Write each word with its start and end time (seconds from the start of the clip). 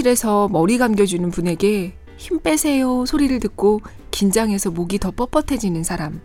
미용실에서 0.00 0.48
머리 0.48 0.78
감겨주는 0.78 1.30
분에게 1.30 1.94
힘 2.16 2.40
빼세요 2.40 3.04
소리를 3.06 3.38
듣고 3.40 3.80
긴장해서 4.10 4.70
목이 4.70 4.98
더 4.98 5.10
뻣뻣해지는 5.10 5.84
사람. 5.84 6.20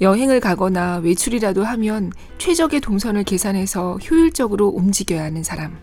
여행을 0.00 0.40
가거나 0.40 0.98
외출이라도 0.98 1.64
하면 1.64 2.12
최적의 2.38 2.80
동선을 2.80 3.24
계산해서 3.24 3.98
효율적으로 3.98 4.68
움직여야 4.68 5.22
하는 5.22 5.42
사람. 5.42 5.78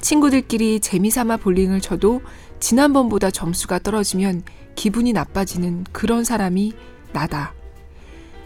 친구들끼리 0.00 0.80
재미삼아 0.80 1.38
볼링을 1.38 1.80
쳐도 1.80 2.20
지난번보다 2.60 3.30
점수가 3.30 3.80
떨어지면 3.80 4.42
기분이 4.74 5.12
나빠지는 5.12 5.84
그런 5.92 6.24
사람이 6.24 6.72
나다. 7.12 7.54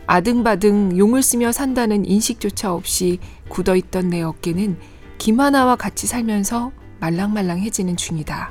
아등바등 0.07 0.97
용을 0.97 1.23
쓰며 1.23 1.53
산다는 1.53 2.07
인식조차 2.07 2.73
없이 2.73 3.19
굳어있던 3.49 4.09
내 4.09 4.23
어깨는 4.23 4.79
김하나와 5.19 5.77
같이 5.77 6.07
살면서 6.07 6.73
말랑말랑해지는 7.01 7.97
중이다. 7.97 8.51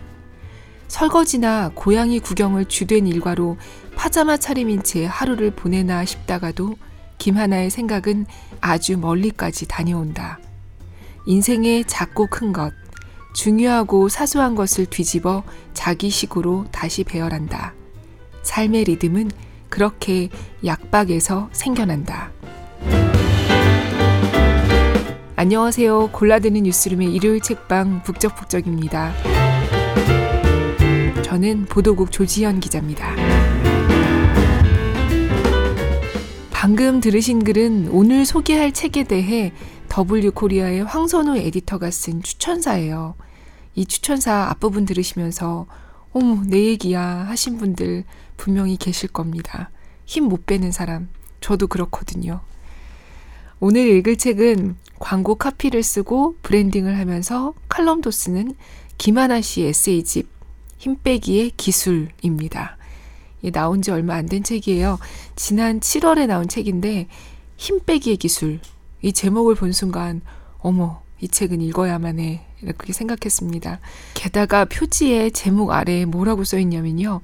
설거지나 0.88 1.72
고양이 1.76 2.20
구경을 2.20 2.66
주된 2.66 3.08
일과로 3.08 3.58
파자마 3.96 4.38
차림인 4.38 4.84
채 4.84 5.06
하루를 5.06 5.52
보내나 5.52 6.06
싶다가도 6.06 6.76
김하나의 7.18 7.70
생각은 7.70 8.26
아주 8.62 8.98
멀리까지 8.98 9.68
다녀온다. 9.68 10.40
인생의 11.26 11.86
작고 11.86 12.28
큰 12.28 12.54
것, 12.54 12.74
중요하고 13.34 14.08
사소한 14.08 14.56
것을 14.56 14.86
뒤집어 14.86 15.44
자기 15.74 16.10
식으로 16.10 16.66
다시 16.72 17.04
배열한다. 17.04 17.74
삶의 18.44 18.86
리듬은 18.86 19.30
그렇게 19.70 20.30
약박에서 20.64 21.50
생겨난다. 21.52 22.32
안녕하세요. 25.40 26.10
골라드는 26.14 26.64
뉴스룸의 26.64 27.14
일요일 27.14 27.42
책방 27.42 28.02
북적북적입니다. 28.02 29.14
저는 31.24 31.66
보도국 31.66 32.12
조지현 32.12 32.60
기자입니다. 32.60 33.16
방금 36.50 37.00
들으신 37.00 37.44
글은 37.44 37.90
오늘 37.92 38.26
소개할 38.26 38.72
책에 38.72 39.04
대해 39.04 39.54
W 39.90 40.32
코리아의 40.32 40.84
황선우 40.84 41.38
에디터가 41.38 41.92
쓴 41.92 42.24
추천사예요. 42.24 43.14
이 43.76 43.86
추천사 43.86 44.50
앞부분 44.50 44.86
들으시면서 44.86 45.68
어머 46.14 46.42
내 46.48 46.66
얘기야 46.66 47.28
하신 47.28 47.60
분들 47.60 48.06
분명히 48.38 48.76
계실 48.76 49.08
겁니다. 49.10 49.70
힘 50.08 50.30
못 50.30 50.48
빼는 50.48 50.72
사람 50.72 51.10
저도 51.42 51.68
그렇거든요. 51.68 52.40
오늘 53.60 53.88
읽을 53.88 54.18
책은 54.18 54.78
광고 55.00 55.36
카피를 55.36 55.84
쓰고 55.84 56.36
브랜딩을 56.42 56.98
하면서 56.98 57.54
칼럼도 57.70 58.12
쓰는 58.12 58.54
김하나 58.98 59.42
씨 59.42 59.64
에세이집 59.64 60.28
힘빼기의 60.78 61.52
기술입니다. 61.58 62.78
이 63.42 63.52
나온 63.52 63.82
지 63.82 63.92
얼마 63.92 64.16
안 64.16 64.28
된 64.28 64.44
책이에요. 64.44 65.00
지난 65.36 65.80
7월에 65.80 66.28
나온 66.28 66.48
책인데 66.48 67.08
힘빼기의 67.58 68.18
기술 68.18 68.60
이 69.02 69.14
제목을 69.14 69.56
본 69.56 69.72
순간 69.72 70.22
어머 70.60 71.02
이 71.20 71.28
책은 71.28 71.62
읽어야만 71.62 72.20
해 72.20 72.42
이렇게 72.62 72.94
생각했습니다. 72.94 73.80
게다가 74.16 74.66
표지에 74.66 75.30
제목 75.30 75.72
아래에 75.72 76.06
뭐라고 76.06 76.44
써 76.44 76.58
있냐면요. 76.58 77.22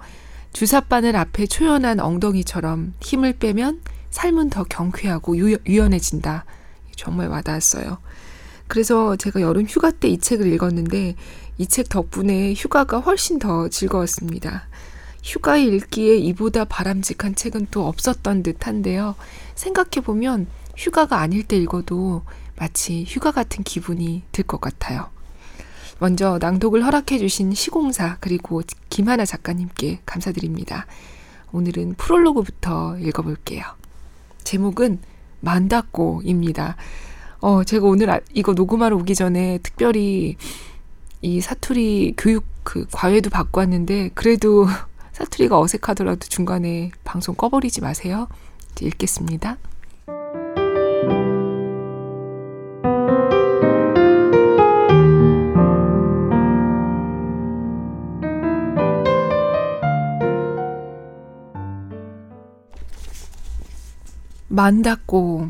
주사바늘 0.54 1.16
앞에 1.16 1.48
초연한 1.48 2.00
엉덩이처럼 2.00 2.94
힘을 3.02 3.34
빼면 3.34 3.82
삶은 4.12 4.52
더 4.52 4.64
경쾌하고 4.64 5.38
유, 5.38 5.58
유연해진다. 5.66 6.46
정말 6.96 7.28
와닿았어요. 7.30 7.98
그래서 8.68 9.16
제가 9.16 9.42
여름 9.42 9.66
휴가 9.66 9.92
때 9.92 10.08
이 10.10 10.18
책을 10.18 10.52
읽었는데 10.54 11.16
이 11.58 11.66
책 11.68 11.90
덕분에 11.90 12.54
휴가가 12.54 13.00
훨씬 13.00 13.40
더 13.40 13.68
즐거웠습니다. 13.70 14.68
휴가 15.24 15.58
읽기에 15.58 16.18
이보다 16.18 16.66
바람직한 16.66 17.36
책은 17.36 17.68
또 17.72 17.88
없었던 17.88 18.44
듯 18.44 18.68
한데요. 18.68 19.16
생각해보면 19.56 20.48
휴가가 20.76 21.20
아닐 21.20 21.44
때 21.44 21.56
읽어도 21.58 22.24
마치 22.58 23.06
휴가 23.08 23.32
같은 23.32 23.64
기분이 23.64 24.24
들 24.32 24.46
것 24.46 24.60
같아요. 24.60 25.10
먼저 26.00 26.38
낭독을 26.42 26.84
허락해주신 26.84 27.54
시공사 27.54 28.18
그리고 28.20 28.62
김하나 28.90 29.26
작가님께 29.26 30.02
감사드립니다. 30.06 30.86
오늘은 31.52 31.94
프롤로그부터 31.96 32.98
읽어볼게요. 33.00 33.64
제목은 34.44 35.00
만다꼬입니다. 35.44 36.76
어, 37.42 37.64
제가 37.64 37.86
오늘 37.88 38.10
아, 38.10 38.20
이거 38.34 38.54
녹음하러 38.54 38.96
오기 38.98 39.16
전에 39.16 39.60
특별히 39.62 40.38
이 41.22 41.42
사투리 41.42 42.16
교육 42.18 42.46
그 42.64 42.88
과외도 42.92 43.30
받고 43.30 43.60
왔는데 43.60 44.12
그래도 44.14 44.66
사투리가 45.12 45.60
어색하더라도 45.60 46.28
중간에 46.28 46.92
방송 47.04 47.36
꺼버리지 47.36 47.82
마세요. 47.82 48.28
읽겠습니다. 48.82 49.58
만다꼬 64.54 65.50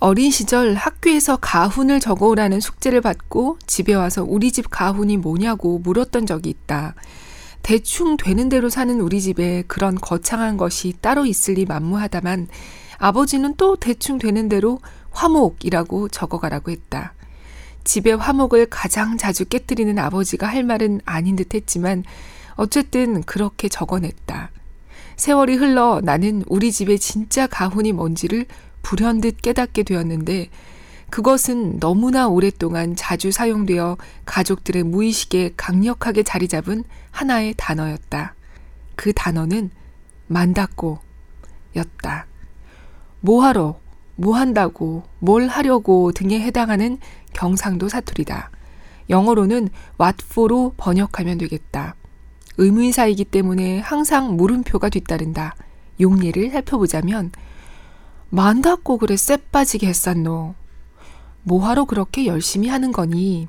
어린 0.00 0.30
시절 0.30 0.74
학교에서 0.74 1.36
가훈을 1.36 2.00
적어오라는 2.00 2.60
숙제를 2.60 3.02
받고 3.02 3.58
집에 3.66 3.92
와서 3.92 4.24
우리 4.26 4.50
집 4.50 4.70
가훈이 4.70 5.18
뭐냐고 5.18 5.78
물었던 5.80 6.24
적이 6.24 6.48
있다. 6.48 6.94
대충 7.60 8.16
되는 8.16 8.48
대로 8.48 8.70
사는 8.70 8.98
우리 9.02 9.20
집에 9.20 9.64
그런 9.66 9.96
거창한 9.96 10.56
것이 10.56 10.94
따로 11.02 11.26
있을리 11.26 11.66
만무하다만 11.66 12.48
아버지는 12.96 13.54
또 13.58 13.76
대충 13.76 14.16
되는 14.16 14.48
대로 14.48 14.80
화목이라고 15.10 16.08
적어가라고 16.08 16.70
했다. 16.70 17.12
집에 17.84 18.12
화목을 18.12 18.68
가장 18.70 19.18
자주 19.18 19.44
깨뜨리는 19.44 19.98
아버지가 19.98 20.46
할 20.46 20.64
말은 20.64 21.02
아닌 21.04 21.36
듯 21.36 21.54
했지만 21.54 22.02
어쨌든 22.54 23.22
그렇게 23.24 23.68
적어냈다. 23.68 24.52
세월이 25.16 25.56
흘러 25.56 26.00
나는 26.02 26.44
우리 26.46 26.70
집의 26.70 26.98
진짜 26.98 27.46
가훈이 27.46 27.92
뭔지를 27.92 28.46
불현듯 28.82 29.40
깨닫게 29.42 29.82
되었는데 29.82 30.48
그것은 31.10 31.78
너무나 31.80 32.28
오랫동안 32.28 32.94
자주 32.96 33.30
사용되어 33.30 33.96
가족들의 34.24 34.82
무의식에 34.82 35.52
강력하게 35.56 36.22
자리 36.22 36.48
잡은 36.48 36.84
하나의 37.10 37.54
단어였다. 37.56 38.34
그 38.96 39.12
단어는 39.12 39.70
만다고 40.26 40.98
였다. 41.76 42.26
뭐하러, 43.20 43.78
뭐 44.16 44.36
한다고, 44.36 45.04
뭘 45.18 45.46
하려고 45.48 46.12
등에 46.12 46.40
해당하는 46.40 46.98
경상도 47.32 47.88
사투리다. 47.88 48.50
영어로는 49.08 49.68
what 50.00 50.24
for로 50.24 50.74
번역하면 50.76 51.38
되겠다. 51.38 51.94
의문사이기 52.58 53.24
때문에 53.26 53.80
항상 53.80 54.36
물음표가 54.36 54.88
뒤따른다. 54.88 55.54
용례를 56.00 56.50
살펴보자면 56.50 57.32
만다고 58.30 58.98
그래 58.98 59.16
쎄 59.16 59.36
빠지게 59.36 59.86
했었노. 59.86 60.54
뭐하러 61.42 61.84
그렇게 61.84 62.26
열심히 62.26 62.68
하는 62.68 62.92
거니? 62.92 63.48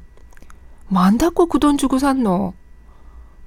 만다고 0.88 1.48
그 1.48 1.60
돈 1.60 1.78
주고 1.78 2.00
샀노. 2.00 2.54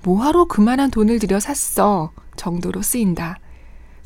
뭐하러 0.02 0.46
그만한 0.46 0.90
돈을 0.90 1.18
들여 1.18 1.40
샀어. 1.40 2.12
정도로 2.36 2.82
쓰인다. 2.82 3.38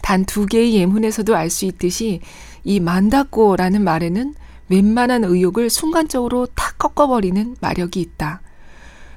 단 0.02 0.24
두 0.26 0.46
개의 0.46 0.74
예문에서도 0.74 1.34
알 1.34 1.48
수 1.50 1.64
있듯이 1.64 2.20
이 2.62 2.78
만다고라는 2.80 3.82
말에는 3.82 4.34
웬만한 4.68 5.24
의욕을 5.24 5.70
순간적으로 5.70 6.46
탁 6.54 6.78
꺾어버리는 6.78 7.56
마력이 7.60 8.00
있다. 8.00 8.42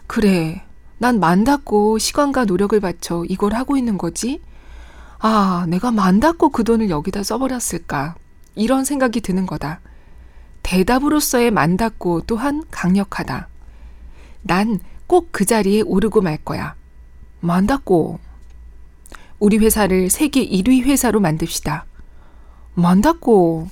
그래, 0.08 0.64
난 0.98 1.20
만다고 1.20 1.98
시간과 1.98 2.46
노력을 2.46 2.80
바쳐 2.80 3.24
이걸 3.28 3.54
하고 3.54 3.78
있는 3.78 3.98
거지? 3.98 4.42
아, 5.20 5.66
내가 5.68 5.92
만다고 5.92 6.50
그 6.50 6.64
돈을 6.64 6.90
여기다 6.90 7.24
써버렸을까? 7.24 8.16
이런 8.56 8.86
생각이 8.86 9.22
드는 9.22 9.46
거다. 9.46 9.80
대답으로서의 10.64 11.52
만다고 11.52 12.22
또한 12.22 12.64
강력하다. 12.72 13.48
난 14.44 14.80
꼭 15.08 15.32
그 15.32 15.46
자리에 15.46 15.82
오르고 15.82 16.22
말 16.22 16.38
거야. 16.38 16.76
만다고. 17.40 18.20
우리 19.40 19.58
회사를 19.58 20.10
세계 20.10 20.46
1위 20.46 20.84
회사로 20.84 21.20
만듭시다. 21.22 21.86
만다고. 22.76 23.70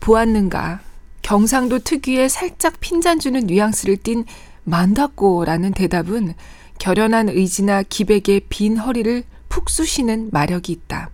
보았는가? 0.00 0.80
경상도 1.22 1.80
특유의 1.80 2.28
살짝 2.28 2.78
핀잔 2.78 3.18
주는 3.18 3.46
뉘앙스를 3.46 3.96
띤 3.96 4.24
만다꼬라는 4.66 5.72
대답은 5.72 6.34
결연한 6.78 7.28
의지나 7.28 7.82
기백의 7.84 8.42
빈 8.48 8.76
허리를 8.76 9.22
푹 9.48 9.70
쑤시는 9.70 10.30
마력이 10.32 10.72
있다. 10.72 11.10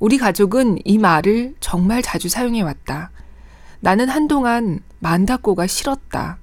우리 0.00 0.16
가족은 0.16 0.78
이 0.84 0.98
말을 0.98 1.54
정말 1.60 2.02
자주 2.02 2.28
사용해 2.28 2.62
왔다. 2.62 3.10
나는 3.80 4.08
한동안 4.08 4.80
만다꼬가 4.98 5.66
싫었다. 5.66 6.38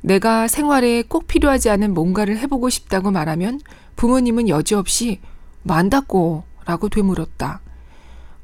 내가 0.00 0.48
생활에 0.48 1.02
꼭 1.02 1.26
필요하지 1.26 1.70
않은 1.70 1.92
뭔가를 1.92 2.38
해보고 2.38 2.70
싶다고 2.70 3.10
말하면 3.10 3.60
부모님은 3.96 4.48
여지없이 4.48 5.20
만다고 5.62 6.44
라고 6.64 6.88
되물었다. 6.88 7.60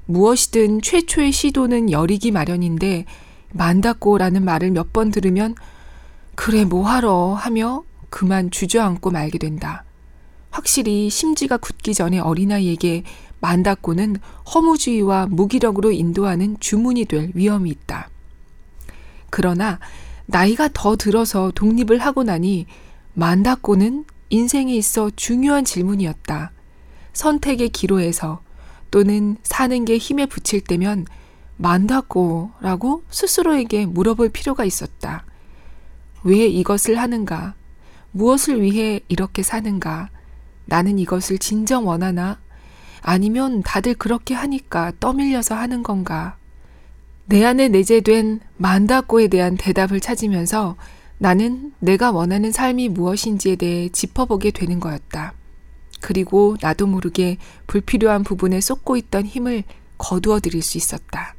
무엇이든 0.06 0.82
최초의 0.82 1.32
시도는 1.32 1.90
열이기 1.90 2.32
마련인데 2.32 3.04
만다고라는 3.52 4.44
말을 4.44 4.72
몇 4.72 4.92
번 4.92 5.10
들으면 5.10 5.54
그래 6.40 6.64
뭐하러 6.64 7.35
하며 7.35 7.82
그만 8.11 8.52
주저앉고 8.52 9.11
말게 9.11 9.38
된다. 9.38 9.82
확실히 10.50 11.11
심지가 11.11 11.56
굳기 11.56 11.94
전에 11.94 12.20
어린아이에게 12.20 13.02
만다고는 13.40 14.19
허무주의와 14.55 15.26
무기력으로 15.26 15.90
인도하는 15.90 16.56
주문이 16.61 17.06
될 17.06 17.32
위험이 17.35 17.70
있다. 17.70 18.08
그러나 19.31 19.81
나이가 20.26 20.69
더 20.73 20.94
들어서 20.94 21.50
독립을 21.56 21.99
하고 21.99 22.23
나니 22.23 22.67
만다고는 23.14 24.05
인생에 24.31 24.73
있어 24.76 25.11
중요한 25.17 25.64
질문이었다. 25.64 26.52
선택의 27.14 27.70
기로에서 27.70 28.43
또는 28.93 29.38
사는 29.43 29.85
게 29.85 29.99
힘에 29.99 30.26
붙일 30.26 30.61
때면 30.61 31.05
만다고라고 31.56 33.02
스스로에게 33.11 33.87
물어볼 33.87 34.29
필요가 34.29 34.64
있었다. 34.64 35.25
왜 36.24 36.46
이것을 36.46 36.98
하는가? 36.98 37.54
무엇을 38.12 38.62
위해 38.62 39.00
이렇게 39.08 39.42
사는가? 39.42 40.10
나는 40.64 40.98
이것을 40.98 41.38
진정 41.38 41.86
원하나? 41.86 42.38
아니면 43.02 43.62
다들 43.62 43.94
그렇게 43.94 44.34
하니까 44.34 44.92
떠밀려서 45.00 45.54
하는 45.54 45.82
건가? 45.82 46.36
내 47.26 47.44
안에 47.44 47.68
내재된 47.68 48.40
만다고에 48.56 49.28
대한 49.28 49.56
대답을 49.56 50.00
찾으면서 50.00 50.76
나는 51.18 51.72
내가 51.78 52.10
원하는 52.10 52.52
삶이 52.52 52.88
무엇인지에 52.90 53.56
대해 53.56 53.88
짚어보게 53.88 54.50
되는 54.50 54.80
거였다. 54.80 55.34
그리고 56.00 56.56
나도 56.60 56.86
모르게 56.86 57.38
불필요한 57.66 58.24
부분에 58.24 58.60
쏟고 58.60 58.96
있던 58.96 59.26
힘을 59.26 59.64
거두어 59.98 60.40
드릴 60.40 60.62
수 60.62 60.78
있었다. 60.78 61.34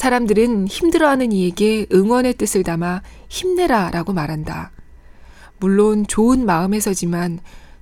사람들은 0.00 0.66
힘들어하는 0.66 1.30
이에게 1.30 1.84
응원의 1.92 2.38
뜻을 2.38 2.62
담아 2.62 3.02
힘내라 3.28 3.90
라고 3.90 4.14
말한다. 4.14 4.72
물론 5.58 6.06
좋은 6.06 6.46
마음에서지만 6.46 7.40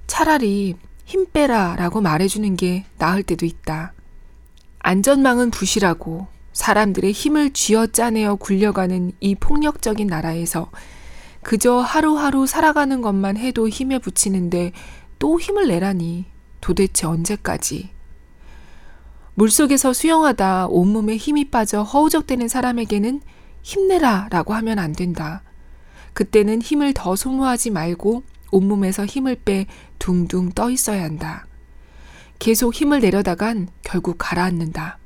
차라리 0.09 0.75
힘 1.05 1.26
빼라 1.31 1.76
라고 1.76 2.00
말해주는 2.00 2.56
게 2.56 2.87
나을 2.99 3.23
때도 3.23 3.47
있다. 3.47 3.93
안전망은 4.81 5.53
부실하고 5.53 6.26
사람들의 6.53 7.12
힘을 7.12 7.53
쥐어 7.53 7.87
짜내어 7.87 8.35
굴려가는 8.35 9.12
이 9.20 9.37
폭력적인 9.37 10.09
나라에서 10.09 10.73
그저 11.44 11.76
하루하루 11.76 12.49
살아가는 12.49 13.00
것만 13.00 13.37
해도 13.37 13.69
힘에 13.69 14.00
부치는데 14.00 14.73
또 15.20 15.38
힘을 15.38 15.69
내라니 15.69 16.25
도대체 16.61 17.06
언제까지? 17.06 17.91
물속에서 19.38 19.93
수영하다 19.93 20.67
온몸에 20.67 21.17
힘이 21.17 21.49
빠져 21.49 21.85
허우적대는 21.85 22.49
사람에게는 22.49 23.20
힘내라 23.62 24.26
라고 24.32 24.52
하면 24.55 24.81
안 24.81 24.93
된다. 24.93 25.44
그때는 26.12 26.61
힘을 26.61 26.93
더 26.93 27.14
소모하지 27.14 27.70
말고 27.70 28.25
온몸에서 28.50 29.06
힘을 29.06 29.37
빼 29.44 29.67
둥둥 30.00 30.50
떠 30.56 30.70
있어야 30.70 31.05
한다. 31.05 31.46
계속 32.40 32.75
힘을 32.75 32.99
내려다간 32.99 33.69
결국 33.85 34.17
가라앉는다. 34.19 34.99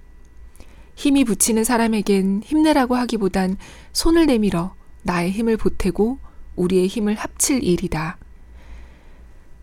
힘이 0.94 1.24
붙이는 1.24 1.62
사람에겐 1.62 2.40
힘내라고 2.42 2.94
하기보단 2.94 3.58
손을 3.92 4.24
내밀어 4.24 4.74
나의 5.02 5.30
힘을 5.30 5.58
보태고 5.58 6.20
우리의 6.56 6.86
힘을 6.86 7.16
합칠 7.16 7.62
일이다. 7.62 8.16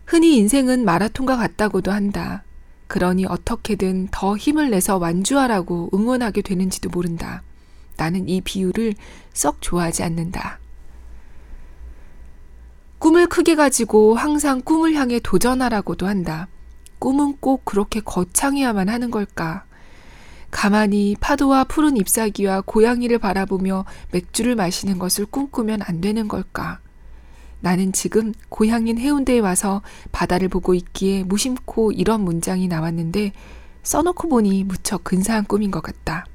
흔히 0.06 0.36
인생은 0.36 0.84
마라톤과 0.84 1.36
같다고도 1.36 1.90
한다. 1.90 2.44
그러니 2.90 3.24
어떻게든 3.24 4.08
더 4.10 4.36
힘을 4.36 4.70
내서 4.70 4.98
완주하라고 4.98 5.90
응원하게 5.94 6.42
되는지도 6.42 6.90
모른다. 6.90 7.44
나는 7.96 8.28
이 8.28 8.40
비유를 8.40 8.94
썩 9.32 9.62
좋아하지 9.62 10.02
않는다. 10.02 10.58
꿈을 12.98 13.28
크게 13.28 13.54
가지고 13.54 14.16
항상 14.16 14.60
꿈을 14.60 14.94
향해 14.94 15.20
도전하라고도 15.20 16.08
한다. 16.08 16.48
꿈은 16.98 17.36
꼭 17.38 17.64
그렇게 17.64 18.00
거창해야만 18.00 18.88
하는 18.88 19.12
걸까? 19.12 19.66
가만히 20.50 21.14
파도와 21.20 21.62
푸른 21.62 21.96
잎사귀와 21.96 22.62
고양이를 22.62 23.20
바라보며 23.20 23.84
맥주를 24.10 24.56
마시는 24.56 24.98
것을 24.98 25.26
꿈꾸면 25.26 25.82
안 25.82 26.00
되는 26.00 26.26
걸까? 26.26 26.80
나는 27.60 27.92
지금 27.92 28.32
고향인 28.48 28.98
해운대에 28.98 29.38
와서 29.38 29.82
바다를 30.12 30.48
보고 30.48 30.74
있기에 30.74 31.24
무심코 31.24 31.92
이런 31.92 32.22
문장이 32.22 32.68
나왔는데 32.68 33.32
써놓고 33.82 34.28
보니 34.28 34.64
무척 34.64 35.04
근사한 35.04 35.44
꿈인 35.44 35.70
것 35.70 35.82
같다. 35.82 36.26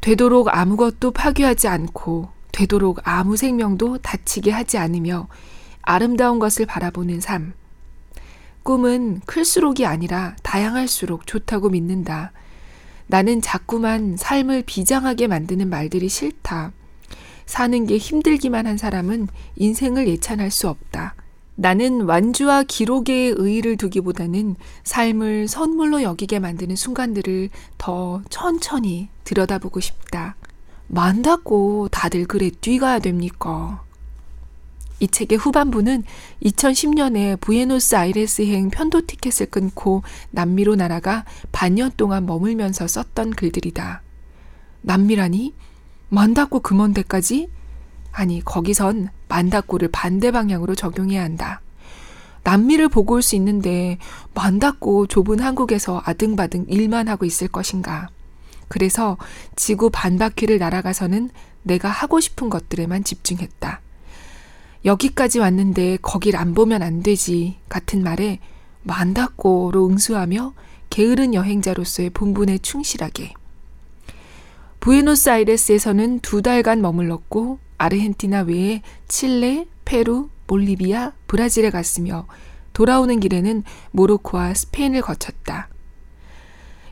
되도록 0.00 0.48
아무것도 0.54 1.10
파괴하지 1.10 1.68
않고 1.68 2.30
되도록 2.52 3.00
아무 3.04 3.36
생명도 3.36 3.98
다치게 3.98 4.50
하지 4.50 4.78
않으며 4.78 5.28
아름다운 5.82 6.38
것을 6.38 6.66
바라보는 6.66 7.20
삶. 7.20 7.52
꿈은 8.62 9.20
클수록이 9.26 9.86
아니라 9.86 10.36
다양할수록 10.42 11.26
좋다고 11.26 11.70
믿는다. 11.70 12.32
나는 13.06 13.40
자꾸만 13.40 14.16
삶을 14.18 14.64
비장하게 14.66 15.28
만드는 15.28 15.70
말들이 15.70 16.08
싫다. 16.08 16.72
사는 17.48 17.86
게 17.86 17.96
힘들기만 17.96 18.66
한 18.66 18.76
사람은 18.76 19.26
인생을 19.56 20.06
예찬할 20.06 20.50
수 20.50 20.68
없다. 20.68 21.14
나는 21.54 22.02
완주와 22.02 22.62
기록에 22.62 23.32
의의를 23.34 23.78
두기보다는 23.78 24.54
삶을 24.84 25.48
선물로 25.48 26.02
여기게 26.02 26.40
만드는 26.40 26.76
순간들을 26.76 27.48
더 27.78 28.22
천천히 28.28 29.08
들여다보고 29.24 29.80
싶다. 29.80 30.36
만다고 30.88 31.88
다들 31.90 32.26
그래 32.26 32.50
뛰가야 32.50 32.98
됩니까? 32.98 33.82
이 35.00 35.08
책의 35.08 35.38
후반부는 35.38 36.04
2010년에 36.42 37.40
부에노스 37.40 37.94
아이레스행 37.96 38.68
편도 38.68 39.06
티켓을 39.06 39.46
끊고 39.46 40.02
남미로 40.32 40.76
날아가 40.76 41.24
반년 41.50 41.90
동안 41.96 42.26
머물면서 42.26 42.86
썼던 42.86 43.30
글들이다. 43.30 44.02
남미라니? 44.82 45.54
만다고 46.08 46.60
금원대까지? 46.60 47.50
아니, 48.12 48.42
거기선 48.44 49.10
만다고를 49.28 49.88
반대 49.92 50.30
방향으로 50.30 50.74
적용해야 50.74 51.22
한다. 51.22 51.60
남미를 52.44 52.88
보고 52.88 53.14
올 53.14 53.22
수 53.22 53.36
있는데 53.36 53.98
만다고 54.32 55.06
좁은 55.06 55.40
한국에서 55.40 56.00
아등바등 56.04 56.66
일만 56.68 57.08
하고 57.08 57.26
있을 57.26 57.48
것인가. 57.48 58.08
그래서 58.68 59.18
지구 59.54 59.90
반바퀴를 59.90 60.58
날아가서는 60.58 61.30
내가 61.62 61.88
하고 61.90 62.20
싶은 62.20 62.48
것들에만 62.48 63.04
집중했다. 63.04 63.80
여기까지 64.84 65.40
왔는데 65.40 65.98
거길 66.00 66.36
안 66.36 66.54
보면 66.54 66.82
안 66.82 67.02
되지 67.02 67.58
같은 67.68 68.02
말에 68.02 68.38
만다고로 68.82 69.86
응수하며 69.88 70.54
게으른 70.88 71.34
여행자로서의 71.34 72.10
본분에 72.10 72.58
충실하게 72.58 73.34
부에노스아이레스에서는 74.80 76.20
두 76.20 76.42
달간 76.42 76.80
머물렀고 76.80 77.58
아르헨티나 77.78 78.42
외에 78.42 78.82
칠레, 79.08 79.66
페루, 79.84 80.30
볼리비아, 80.46 81.12
브라질에 81.26 81.70
갔으며 81.70 82.26
돌아오는 82.72 83.18
길에는 83.20 83.64
모로코와 83.90 84.54
스페인을 84.54 85.02
거쳤다. 85.02 85.68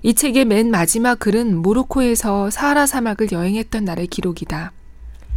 이 0.03 0.15
책의 0.15 0.45
맨 0.45 0.71
마지막 0.71 1.19
글은 1.19 1.57
모로코에서 1.57 2.51
사하라 2.51 2.87
사막을 2.87 3.33
여행했던 3.33 3.85
날의 3.85 4.09
기록이다. 4.09 4.73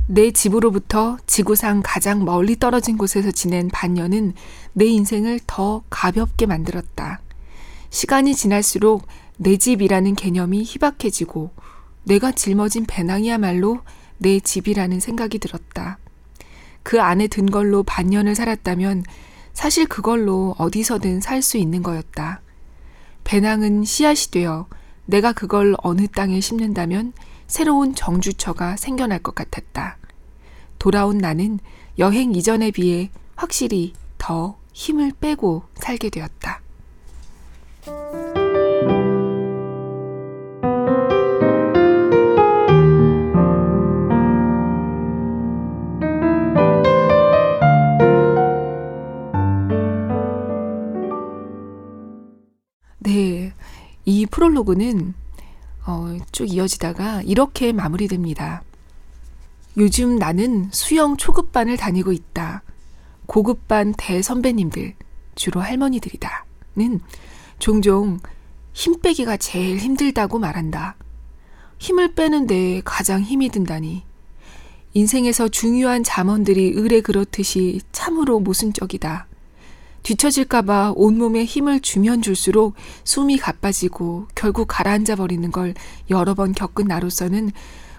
내 0.07 0.31
집으로부터 0.31 1.17
지구상 1.27 1.81
가장 1.83 2.25
멀리 2.25 2.57
떨어진 2.57 2.97
곳에서 2.97 3.31
지낸 3.31 3.67
반년은 3.67 4.33
내 4.73 4.85
인생을 4.85 5.39
더 5.45 5.83
가볍게 5.89 6.47
만들었다. 6.47 7.21
시간이 7.91 8.35
지날수록 8.35 9.07
내 9.37 9.57
집이라는 9.57 10.15
개념이 10.15 10.63
희박해지고 10.63 11.51
내가 12.03 12.31
짊어진 12.31 12.85
배낭이야말로 12.85 13.81
내 14.17 14.39
집이라는 14.39 14.99
생각이 14.99 15.39
들었다. 15.39 15.97
그 16.83 17.01
안에 17.01 17.27
든 17.27 17.45
걸로 17.45 17.83
반년을 17.83 18.35
살았다면 18.35 19.03
사실 19.53 19.85
그걸로 19.87 20.55
어디서든 20.57 21.21
살 21.21 21.41
수 21.41 21.57
있는 21.57 21.83
거였다. 21.83 22.41
배낭은 23.23 23.83
씨앗이 23.83 24.31
되어 24.31 24.67
내가 25.05 25.33
그걸 25.33 25.75
어느 25.79 26.07
땅에 26.07 26.39
심는다면 26.39 27.13
새로운 27.47 27.95
정주처가 27.95 28.77
생겨날 28.77 29.19
것 29.19 29.35
같았다. 29.35 29.97
돌아온 30.77 31.17
나는 31.17 31.59
여행 31.97 32.33
이전에 32.33 32.71
비해 32.71 33.09
확실히 33.35 33.93
더 34.17 34.57
힘을 34.73 35.11
빼고 35.19 35.63
살게 35.75 36.09
되었다. 36.09 36.61
프롤로그는 54.31 55.13
어, 55.85 56.17
쭉 56.31 56.45
이어지다가 56.45 57.21
이렇게 57.23 57.71
마무리됩니다. 57.71 58.63
요즘 59.77 60.17
나는 60.17 60.69
수영 60.71 61.17
초급반을 61.17 61.77
다니고 61.77 62.11
있다. 62.11 62.63
고급반 63.25 63.93
대선배님들, 63.97 64.95
주로 65.35 65.61
할머니들이다. 65.61 66.45
는 66.75 66.99
종종 67.59 68.19
힘 68.73 68.99
빼기가 69.01 69.37
제일 69.37 69.77
힘들다고 69.77 70.39
말한다. 70.39 70.95
힘을 71.77 72.13
빼는데 72.13 72.81
가장 72.83 73.21
힘이 73.21 73.49
든다니. 73.49 74.03
인생에서 74.93 75.47
중요한 75.47 76.03
잠언들이 76.03 76.77
을에 76.77 77.01
그렇듯이 77.01 77.81
참으로 77.91 78.39
모순적이다. 78.39 79.28
뒤처질까봐 80.03 80.93
온몸에 80.95 81.45
힘을 81.45 81.79
주면 81.79 82.21
줄수록 82.21 82.75
숨이 83.03 83.37
가빠지고 83.37 84.27
결국 84.35 84.67
가라앉아 84.69 85.15
버리는 85.15 85.51
걸 85.51 85.73
여러 86.09 86.33
번 86.33 86.53
겪은 86.53 86.85
나로서는 86.87 87.51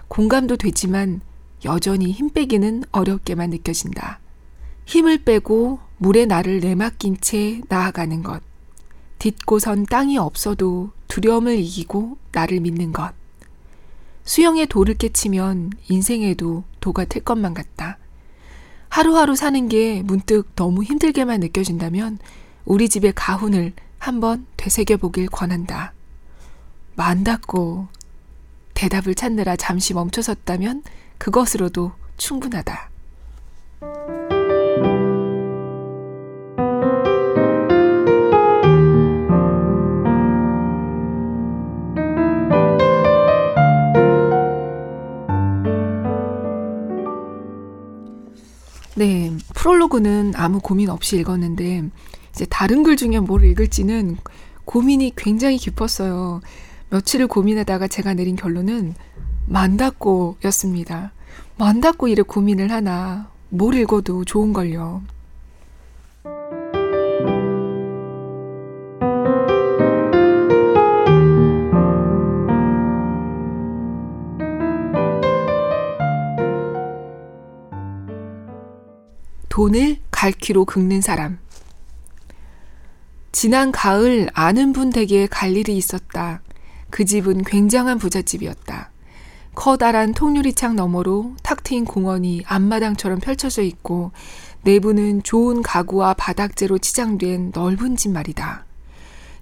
공감도 0.07 0.57
되지만 0.57 1.21
여전히 1.63 2.11
힘 2.11 2.29
빼기는 2.29 2.83
어렵게만 2.91 3.49
느껴진다. 3.51 4.19
힘을 4.85 5.23
빼고 5.23 5.79
물에 5.97 6.25
나를 6.25 6.59
내맡긴 6.59 7.17
채 7.21 7.61
나아가는 7.69 8.23
것. 8.23 8.41
딛고선 9.19 9.85
땅이 9.85 10.17
없어도 10.17 10.89
두려움을 11.07 11.59
이기고 11.59 12.17
나를 12.31 12.59
믿는 12.59 12.91
것. 12.91 13.13
수영에 14.23 14.65
돌을 14.65 14.95
깨치면 14.95 15.71
인생에도 15.89 16.63
도가 16.79 17.05
틀 17.05 17.23
것만 17.23 17.53
같다. 17.53 17.99
하루하루 18.91 19.37
사는 19.37 19.69
게 19.69 20.03
문득 20.03 20.53
너무 20.53 20.83
힘들게만 20.83 21.39
느껴진다면 21.39 22.19
우리 22.65 22.89
집의 22.89 23.13
가훈을 23.15 23.71
한번 23.97 24.45
되새겨 24.57 24.97
보길 24.97 25.27
권한다. 25.27 25.93
만닿고 26.97 27.87
대답을 28.73 29.15
찾느라 29.15 29.55
잠시 29.55 29.93
멈춰섰다면 29.93 30.83
그것으로도 31.17 31.93
충분하다. 32.17 32.89
네, 49.01 49.31
프롤로그는 49.55 50.33
아무 50.35 50.59
고민 50.59 50.87
없이 50.87 51.17
읽었는데 51.17 51.89
이제 52.29 52.45
다른 52.45 52.83
글 52.83 52.95
중에 52.95 53.19
뭘 53.19 53.43
읽을지는 53.43 54.17
고민이 54.63 55.13
굉장히 55.15 55.57
깊었어요. 55.57 56.41
며칠을 56.91 57.25
고민하다가 57.25 57.87
제가 57.87 58.13
내린 58.13 58.35
결론은 58.35 58.93
만닫고였습니다. 59.47 61.13
만닫고 61.57 62.09
이래 62.09 62.21
고민을 62.21 62.69
하나 62.71 63.31
뭘 63.49 63.73
읽어도 63.73 64.23
좋은 64.23 64.53
걸요. 64.53 65.01
돈을 79.51 79.97
갈퀴로 80.11 80.63
긁는 80.63 81.01
사람. 81.01 81.37
지난 83.33 83.73
가을 83.73 84.29
아는 84.33 84.71
분 84.71 84.91
댁에 84.91 85.27
갈 85.27 85.57
일이 85.57 85.75
있었다. 85.75 86.41
그 86.89 87.03
집은 87.03 87.43
굉장한 87.43 87.97
부잣집이었다. 87.97 88.91
커다란 89.53 90.13
통유리창 90.13 90.77
너머로 90.77 91.35
탁 91.43 91.63
트인 91.63 91.83
공원이 91.83 92.43
앞마당처럼 92.45 93.19
펼쳐져 93.19 93.61
있고 93.63 94.13
내부는 94.61 95.21
좋은 95.21 95.61
가구와 95.61 96.13
바닥재로 96.13 96.77
치장된 96.77 97.51
넓은 97.53 97.97
집 97.97 98.11
말이다. 98.11 98.65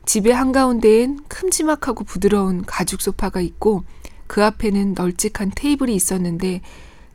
집의 0.06 0.34
한가운데엔 0.34 1.20
큼지막하고 1.28 2.04
부드러운 2.04 2.66
가죽 2.66 3.04
소파가 3.04 3.42
있고 3.42 3.84
그 4.26 4.44
앞에는 4.44 4.96
널찍한 4.96 5.52
테이블이 5.54 5.94
있었는데 5.94 6.62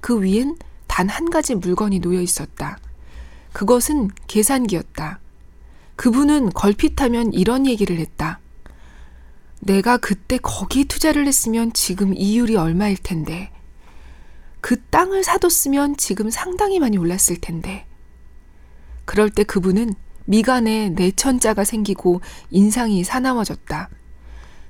그 0.01 0.23
위엔 0.23 0.57
단 0.95 1.09
한 1.09 1.29
가지 1.29 1.57
물건이 1.57 1.99
놓여 1.99 2.21
있었다. 2.21 2.79
그것은 3.53 4.13
계산기였다. 4.29 5.19
그분은 5.97 6.51
걸핏하면 6.53 7.33
이런 7.33 7.67
얘기를 7.67 7.99
했다. 7.99 8.39
내가 9.59 9.97
그때 9.97 10.39
거기 10.41 10.85
투자를 10.85 11.27
했으면 11.27 11.73
지금 11.73 12.15
이율이 12.15 12.55
얼마일 12.55 12.97
텐데. 12.97 13.51
그 14.61 14.81
땅을 14.83 15.25
사뒀으면 15.25 15.97
지금 15.97 16.31
상당히 16.31 16.79
많이 16.79 16.97
올랐을 16.97 17.41
텐데. 17.41 17.87
그럴 19.05 19.31
때 19.31 19.43
그분은 19.43 19.95
미간에 20.27 20.91
내천자가 20.91 21.65
생기고 21.65 22.21
인상이 22.51 23.03
사나워졌다. 23.03 23.89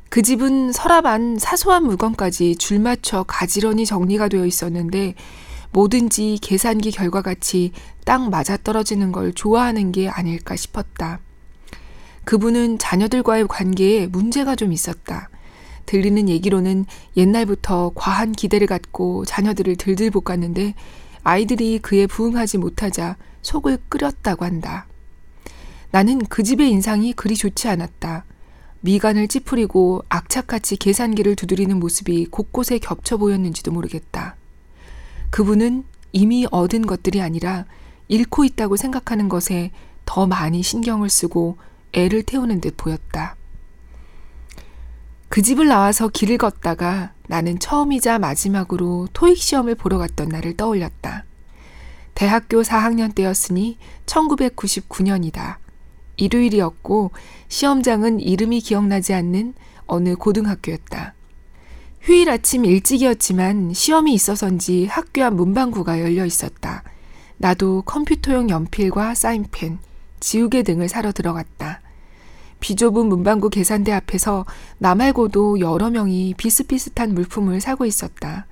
그 0.08 0.22
집은 0.22 0.72
서랍 0.72 1.04
안 1.04 1.36
사소한 1.38 1.84
물건까지 1.84 2.56
줄 2.56 2.78
맞춰 2.78 3.24
가지런히 3.24 3.84
정리가 3.84 4.28
되어 4.28 4.46
있었는데 4.46 5.16
뭐든지 5.74 6.38
계산기 6.40 6.92
결과 6.92 7.20
같이 7.20 7.72
딱 8.04 8.30
맞아떨어지는 8.30 9.10
걸 9.10 9.32
좋아하는 9.32 9.90
게 9.90 10.08
아닐까 10.08 10.54
싶었다. 10.54 11.18
그분은 12.24 12.78
자녀들과의 12.78 13.48
관계에 13.48 14.06
문제가 14.06 14.54
좀 14.54 14.72
있었다. 14.72 15.28
들리는 15.84 16.28
얘기로는 16.28 16.86
옛날부터 17.16 17.90
과한 17.96 18.32
기대를 18.32 18.68
갖고 18.68 19.24
자녀들을 19.24 19.74
들들 19.76 20.12
볶았는데 20.12 20.74
아이들이 21.24 21.80
그에 21.80 22.06
부응하지 22.06 22.58
못하자 22.58 23.16
속을 23.42 23.78
끓였다고 23.88 24.44
한다. 24.44 24.86
나는 25.90 26.20
그 26.20 26.44
집의 26.44 26.70
인상이 26.70 27.12
그리 27.12 27.34
좋지 27.34 27.66
않았다. 27.68 28.24
미간을 28.80 29.26
찌푸리고 29.26 30.04
악착같이 30.08 30.76
계산기를 30.76 31.34
두드리는 31.34 31.76
모습이 31.78 32.26
곳곳에 32.26 32.78
겹쳐 32.78 33.16
보였는지도 33.16 33.72
모르겠다. 33.72 34.36
그분은 35.34 35.82
이미 36.12 36.46
얻은 36.48 36.86
것들이 36.86 37.20
아니라 37.20 37.64
잃고 38.06 38.44
있다고 38.44 38.76
생각하는 38.76 39.28
것에 39.28 39.72
더 40.04 40.28
많이 40.28 40.62
신경을 40.62 41.10
쓰고 41.10 41.58
애를 41.92 42.22
태우는 42.22 42.60
듯 42.60 42.76
보였다. 42.76 43.34
그 45.28 45.42
집을 45.42 45.66
나와서 45.66 46.06
길을 46.06 46.38
걷다가 46.38 47.14
나는 47.26 47.58
처음이자 47.58 48.20
마지막으로 48.20 49.08
토익 49.12 49.38
시험을 49.38 49.74
보러 49.74 49.98
갔던 49.98 50.28
날을 50.28 50.56
떠올렸다. 50.56 51.24
대학교 52.14 52.62
4학년 52.62 53.12
때였으니 53.12 53.76
1999년이다. 54.06 55.56
일요일이었고 56.16 57.10
시험장은 57.48 58.20
이름이 58.20 58.60
기억나지 58.60 59.12
않는 59.14 59.54
어느 59.86 60.14
고등학교였다. 60.14 61.13
휴일 62.04 62.28
아침 62.28 62.66
일찍이었지만 62.66 63.73
시험이 63.73 64.12
있어서인지 64.12 64.84
학교 64.84 65.25
앞 65.25 65.32
문방구가 65.37 66.00
열려 66.00 66.26
있었다. 66.26 66.82
나도 67.38 67.80
컴퓨터용 67.87 68.50
연필과 68.50 69.14
사인펜, 69.14 69.78
지우개 70.20 70.64
등을 70.64 70.90
사러 70.90 71.12
들어갔다. 71.12 71.80
비좁은 72.61 73.06
문방구 73.06 73.49
계산대 73.49 73.90
앞에서 73.90 74.44
나 74.76 74.94
말고도 74.94 75.61
여러 75.61 75.88
명이 75.88 76.34
비슷비슷한 76.37 77.14
물품을 77.14 77.62
사고 77.62 77.87
있었다. 77.87 78.44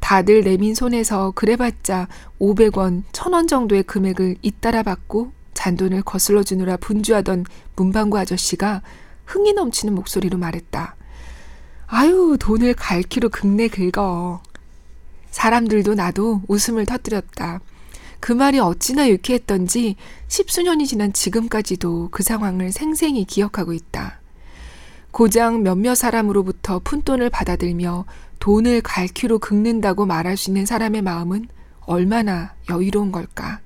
다들 0.00 0.42
내민 0.42 0.74
손에서 0.74 1.32
그래봤자 1.32 2.08
500원, 2.40 3.02
1000원 3.12 3.46
정도의 3.46 3.82
금액을 3.82 4.36
잇따라 4.40 4.82
받고 4.82 5.32
잔돈을 5.52 6.00
거슬러 6.00 6.42
주느라 6.42 6.78
분주하던 6.78 7.44
문방구 7.76 8.18
아저씨가 8.18 8.80
흥이 9.26 9.52
넘치는 9.52 9.94
목소리로 9.94 10.38
말했다. 10.38 10.96
아유, 11.92 12.36
돈을 12.38 12.74
갈키로 12.74 13.30
긁네 13.30 13.66
긁어. 13.66 14.40
사람들도 15.32 15.94
나도 15.94 16.42
웃음을 16.46 16.86
터뜨렸다. 16.86 17.60
그 18.20 18.32
말이 18.32 18.60
어찌나 18.60 19.08
유쾌했던지 19.08 19.96
십수년이 20.28 20.86
지난 20.86 21.12
지금까지도 21.12 22.10
그 22.12 22.22
상황을 22.22 22.70
생생히 22.70 23.24
기억하고 23.24 23.72
있다. 23.72 24.20
고장 25.10 25.64
몇몇 25.64 25.96
사람으로부터 25.96 26.80
푼돈을 26.84 27.28
받아들며 27.28 28.04
돈을 28.38 28.82
갈퀴로 28.82 29.40
긁는다고 29.40 30.06
말할 30.06 30.36
수 30.36 30.50
있는 30.50 30.66
사람의 30.66 31.02
마음은 31.02 31.48
얼마나 31.80 32.54
여유로운 32.68 33.10
걸까. 33.10 33.58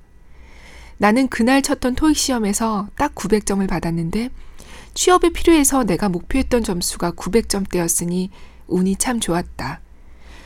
나는 0.97 1.27
그날 1.27 1.61
쳤던 1.61 1.93
토익 1.93 2.17
시험에서 2.17 2.87
딱 2.97 3.13
900점을 3.13 3.67
받았는데 3.69 4.31
취업에 4.95 5.29
필요해서 5.29 5.83
내가 5.83 6.09
목표했던 6.09 6.63
점수가 6.63 7.11
900점대였으니 7.11 8.29
운이 8.67 8.95
참 8.95 9.19
좋았다. 9.19 9.81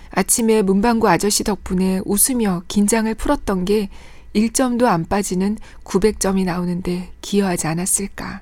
아침에 0.10 0.64
문방구 0.64 1.08
아저씨 1.08 1.44
덕분에 1.44 2.02
웃으며 2.04 2.64
긴장을 2.68 3.14
풀었던 3.14 3.64
게 3.64 3.90
1점도 4.36 4.86
안 4.86 5.06
빠지는 5.06 5.58
900점이 5.84 6.46
나오는데 6.46 7.12
기여하지 7.22 7.68
않았을까. 7.68 8.42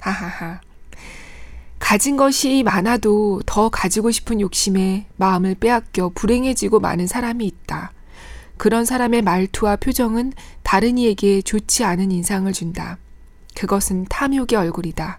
하하하. 0.00 0.60
가진 1.80 2.16
것이 2.16 2.62
많아도 2.62 3.40
더 3.44 3.68
가지고 3.68 4.10
싶은 4.10 4.40
욕심에 4.40 5.06
마음을 5.16 5.56
빼앗겨 5.56 6.12
불행해지고 6.14 6.80
마는 6.80 7.06
사람이 7.06 7.44
있다. 7.44 7.92
그런 8.56 8.84
사람의 8.84 9.22
말투와 9.22 9.76
표정은 9.76 10.32
다른 10.62 10.98
이에게 10.98 11.42
좋지 11.42 11.84
않은 11.84 12.12
인상을 12.12 12.52
준다. 12.52 12.98
그것은 13.54 14.06
탐욕의 14.08 14.56
얼굴이다. 14.56 15.18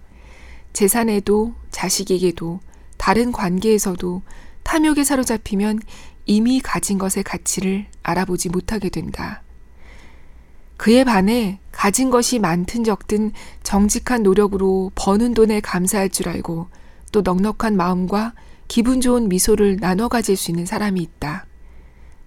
재산에도 0.74 1.54
자식에게도 1.72 2.60
다른 2.98 3.32
관계에서도 3.32 4.22
탐욕에 4.64 5.04
사로잡히면 5.04 5.80
이미 6.26 6.60
가진 6.60 6.98
것의 6.98 7.24
가치를 7.24 7.88
알아보지 8.04 8.50
못하게 8.50 8.90
된다. 8.90 9.42
그에 10.78 11.04
반해 11.04 11.60
가진 11.72 12.10
것이 12.10 12.40
많든 12.40 12.84
적든 12.84 13.32
정직한 13.64 14.24
노력으로 14.24 14.92
버는 14.96 15.34
돈에 15.34 15.60
감사할 15.60 16.10
줄 16.10 16.30
알고 16.30 16.68
또 17.12 17.22
넉넉한 17.22 17.76
마음과 17.76 18.34
기분 18.68 19.02
좋은 19.02 19.28
미소를 19.28 19.78
나눠 19.78 20.08
가질 20.08 20.38
수 20.38 20.52
있는 20.52 20.66
사람이 20.66 21.02
있다. 21.02 21.48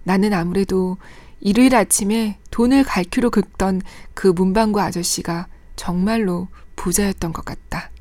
나는 0.03 0.33
아무래도 0.33 0.97
일요일 1.39 1.75
아침에 1.75 2.37
돈을 2.51 2.83
갈퀴로 2.83 3.29
긁던 3.29 3.81
그 4.13 4.27
문방구 4.27 4.81
아저씨가 4.81 5.47
정말로 5.75 6.49
부자였던 6.75 7.31
것 7.31 7.45
같다. 7.45 7.92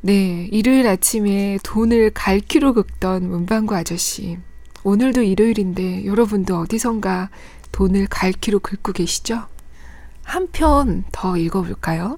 네, 0.00 0.48
일요일 0.52 0.86
아침에 0.86 1.58
돈을 1.64 2.10
갈퀴로 2.10 2.74
긁던 2.74 3.28
문방구 3.28 3.74
아저씨. 3.74 4.38
오늘도 4.84 5.22
일요일인데 5.22 6.04
여러분도 6.04 6.58
어디선가 6.58 7.30
돈을 7.72 8.06
갈퀴로 8.08 8.58
긁고 8.60 8.92
계시죠? 8.92 9.46
한 10.22 10.48
편 10.52 11.04
더 11.10 11.36
읽어볼까요? 11.38 12.16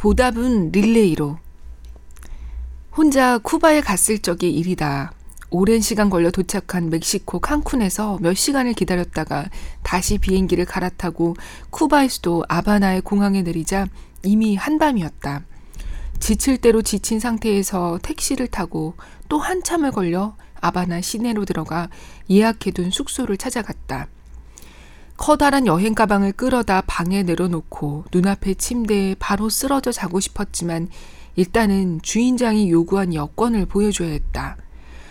보답은 0.00 0.72
릴레이로 0.72 1.36
혼자 2.96 3.36
쿠바에 3.36 3.82
갔을 3.82 4.18
적의 4.18 4.50
일이다. 4.50 5.12
오랜 5.50 5.82
시간 5.82 6.08
걸려 6.08 6.30
도착한 6.30 6.88
멕시코 6.88 7.38
칸쿤에서 7.38 8.18
몇 8.22 8.32
시간을 8.32 8.72
기다렸다가 8.72 9.50
다시 9.82 10.16
비행기를 10.16 10.64
갈아타고 10.64 11.36
쿠바의 11.68 12.08
수도 12.08 12.42
아바나의 12.48 13.02
공항에 13.02 13.42
내리자 13.42 13.88
이미 14.22 14.56
한밤이었다. 14.56 15.44
지칠 16.18 16.56
대로 16.56 16.80
지친 16.80 17.20
상태에서 17.20 17.98
택시를 18.02 18.46
타고 18.46 18.94
또 19.28 19.38
한참을 19.38 19.90
걸려 19.90 20.34
아바나 20.62 21.02
시내로 21.02 21.44
들어가 21.44 21.90
예약해둔 22.30 22.90
숙소를 22.90 23.36
찾아갔다. 23.36 24.08
커다란 25.20 25.66
여행 25.66 25.94
가방을 25.94 26.32
끌어다 26.32 26.80
방에 26.86 27.22
내려놓고 27.22 28.06
눈앞의 28.10 28.54
침대에 28.56 29.16
바로 29.18 29.50
쓰러져 29.50 29.92
자고 29.92 30.18
싶었지만 30.18 30.88
일단은 31.36 32.00
주인장이 32.00 32.70
요구한 32.70 33.12
여권을 33.12 33.66
보여줘야 33.66 34.08
했다. 34.08 34.56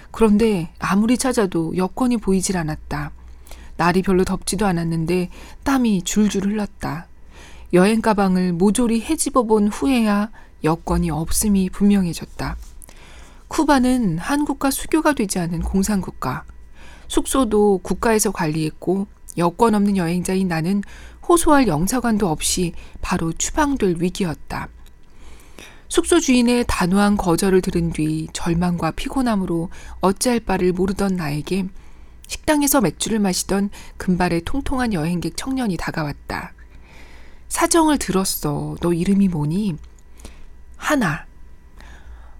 그런데 0.09 0.73
아무리 0.79 1.15
찾아도 1.15 1.77
여권이 1.77 2.17
보이질 2.17 2.57
않았다. 2.57 3.11
날이 3.77 4.01
별로 4.01 4.23
덥지도 4.23 4.65
않았는데 4.65 5.29
땀이 5.63 6.01
줄줄 6.01 6.45
흘렀다. 6.45 7.05
여행 7.73 8.01
가방을 8.01 8.53
모조리 8.53 9.01
헤집어 9.01 9.43
본 9.43 9.67
후에야 9.67 10.31
여권이 10.63 11.11
없음이 11.11 11.69
분명해졌다. 11.69 12.57
쿠바는 13.47 14.17
한국과 14.17 14.71
수교가 14.71 15.13
되지 15.13 15.37
않은 15.37 15.61
공산국가. 15.61 16.45
숙소도 17.07 17.81
국가에서 17.83 18.31
관리했고 18.31 19.05
여권 19.39 19.75
없는 19.75 19.97
여행자인 19.97 20.47
나는 20.47 20.83
호소할 21.27 21.67
영사관도 21.67 22.27
없이 22.27 22.73
바로 23.01 23.33
추방될 23.33 23.95
위기였다. 23.99 24.69
숙소 25.87 26.19
주인의 26.19 26.65
단호한 26.67 27.17
거절을 27.17 27.61
들은 27.61 27.91
뒤 27.91 28.27
절망과 28.33 28.91
피곤함으로 28.91 29.69
어찌할 30.01 30.39
바를 30.39 30.71
모르던 30.71 31.15
나에게 31.15 31.65
식당에서 32.27 32.79
맥주를 32.81 33.17
마시던 33.17 33.71
금발의 33.97 34.43
통통한 34.45 34.93
여행객 34.93 35.35
청년이 35.35 35.77
다가왔다. 35.77 36.53
사정을 37.47 37.97
들었어. 37.97 38.75
너 38.81 38.93
이름이 38.93 39.27
뭐니? 39.29 39.75
하나. 40.77 41.25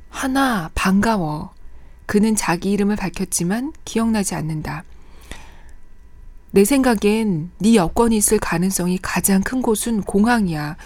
하나, 0.10 0.70
반가워. 0.76 1.54
그는 2.06 2.36
자기 2.36 2.72
이름을 2.72 2.96
밝혔지만 2.96 3.74
기억나지 3.84 4.36
않는다. 4.36 4.84
내 6.52 6.66
생각엔 6.66 7.52
네 7.60 7.76
여권이 7.76 8.18
있을 8.18 8.40
가능성이 8.40 8.98
가장 9.00 9.42
큰 9.42 9.62
곳은 9.62 10.02
공항이야. 10.02 10.78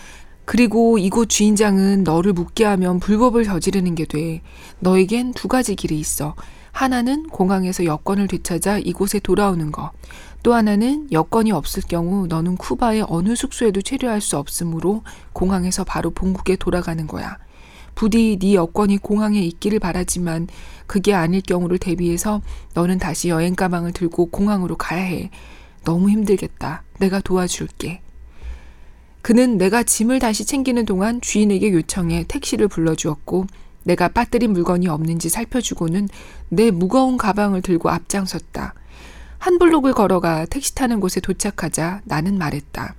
그리고 0.44 0.98
이곳 0.98 1.30
주인장은 1.30 2.04
너를 2.04 2.34
묻게 2.34 2.66
하면 2.66 3.00
불법을 3.00 3.46
저지르는 3.46 3.96
게 3.96 4.06
돼. 4.06 4.42
너에겐 4.80 5.32
두 5.32 5.48
가지 5.48 5.76
길이 5.76 5.98
있어. 6.00 6.36
하나는 6.74 7.30
공항에서 7.30 7.86
여권을 7.86 8.28
되찾아 8.28 8.80
이곳에 8.80 9.20
돌아오는 9.20 9.72
거. 9.72 9.92
또 10.42 10.54
하나는 10.54 11.08
여권이 11.14 11.54
없을 11.54 11.82
경우 11.88 12.28
너는 12.28 12.58
쿠바의 12.58 13.06
어느 13.08 13.34
숙소에도 13.34 13.82
체류할 13.82 14.20
수 14.20 14.38
없으므로 14.38 15.04
공항에서 15.32 15.86
바로 15.86 16.10
본국에 16.10 16.58
돌아가는 16.58 17.08
거야. 17.08 17.38
부디 17.96 18.38
네 18.40 18.56
여권이 18.56 18.98
공항에 18.98 19.40
있기를 19.42 19.80
바라지만 19.80 20.48
그게 20.88 21.14
아닐 21.14 21.42
경우를 21.42 21.78
대비해서 21.78 22.42
너는 22.74 22.98
다시 22.98 23.30
여행 23.30 23.56
가방을 23.56 23.94
들고 23.94 24.28
공항으로 24.28 24.76
가야 24.76 25.02
해. 25.02 25.30
너무 25.84 26.10
힘들겠다. 26.10 26.84
내가 27.00 27.20
도와줄게. 27.20 28.02
그는 29.22 29.58
내가 29.58 29.84
짐을 29.84 30.20
다시 30.20 30.46
챙기는 30.46 30.86
동안 30.86 31.22
주인에게 31.22 31.72
요청해 31.72 32.26
택시를 32.28 32.68
불러주었고 32.68 33.48
내가 33.84 34.08
빠뜨린 34.08 34.52
물건이 34.52 34.88
없는지 34.88 35.30
살펴주고는 35.30 36.10
내 36.50 36.72
무거운 36.72 37.18
가방을 37.18 37.62
들고 37.62 37.90
앞장섰다. 37.90 38.74
한 39.38 39.60
블록을 39.60 39.94
걸어가 39.94 40.46
택시 40.46 40.74
타는 40.76 41.00
곳에 41.00 41.20
도착하자 41.20 42.02
나는 42.06 42.38
말했다. 42.38 42.96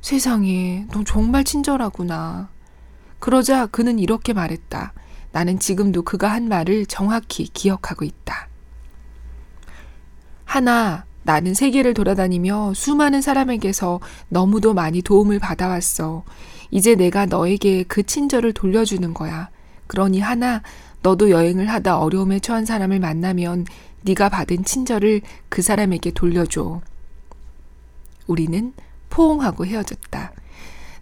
세상에, 0.00 0.86
너 0.90 1.04
정말 1.04 1.44
친절하구나. 1.44 2.48
그러자 3.24 3.64
그는 3.64 3.98
이렇게 3.98 4.34
말했다. 4.34 4.92
나는 5.32 5.58
지금도 5.58 6.02
그가 6.02 6.30
한 6.30 6.46
말을 6.46 6.84
정확히 6.84 7.44
기억하고 7.44 8.04
있다. 8.04 8.48
하나, 10.44 11.06
나는 11.22 11.54
세계를 11.54 11.94
돌아다니며 11.94 12.74
수많은 12.74 13.22
사람에게서 13.22 14.00
너무도 14.28 14.74
많이 14.74 15.00
도움을 15.00 15.38
받아왔어. 15.38 16.22
이제 16.70 16.96
내가 16.96 17.24
너에게 17.24 17.84
그 17.84 18.02
친절을 18.02 18.52
돌려주는 18.52 19.14
거야. 19.14 19.48
그러니 19.86 20.20
하나, 20.20 20.60
너도 21.00 21.30
여행을 21.30 21.70
하다 21.70 22.00
어려움에 22.00 22.40
처한 22.40 22.66
사람을 22.66 23.00
만나면 23.00 23.64
네가 24.02 24.28
받은 24.28 24.66
친절을 24.66 25.22
그 25.48 25.62
사람에게 25.62 26.10
돌려줘. 26.10 26.82
우리는 28.26 28.74
포옹하고 29.08 29.64
헤어졌다. 29.64 30.32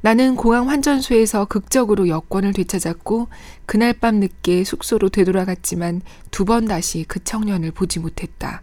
나는 0.02 0.34
공항 0.34 0.68
환전소에서 0.68 1.44
극적으로 1.44 2.08
여권을 2.08 2.52
되찾았고 2.52 3.28
그날 3.66 3.92
밤 3.94 4.16
늦게 4.16 4.64
숙소로 4.64 5.08
되돌아갔지만 5.08 6.02
두 6.30 6.44
번 6.44 6.66
다시 6.66 7.04
그 7.06 7.22
청년을 7.22 7.70
보지 7.70 8.00
못했다. 8.00 8.62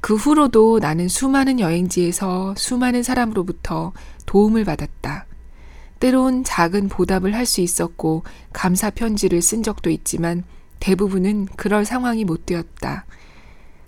그 0.00 0.14
후로도 0.14 0.78
나는 0.80 1.08
수많은 1.08 1.58
여행지에서 1.60 2.54
수많은 2.56 3.02
사람으로부터 3.02 3.92
도움을 4.26 4.64
받았다. 4.64 5.24
때론 5.98 6.44
작은 6.44 6.88
보답을 6.88 7.34
할 7.34 7.46
수 7.46 7.60
있었고 7.62 8.22
감사 8.52 8.90
편지를 8.90 9.40
쓴 9.42 9.62
적도 9.62 9.88
있지만 9.90 10.44
대부분은 10.78 11.46
그럴 11.56 11.84
상황이 11.86 12.24
못 12.24 12.44
되었다. 12.46 13.06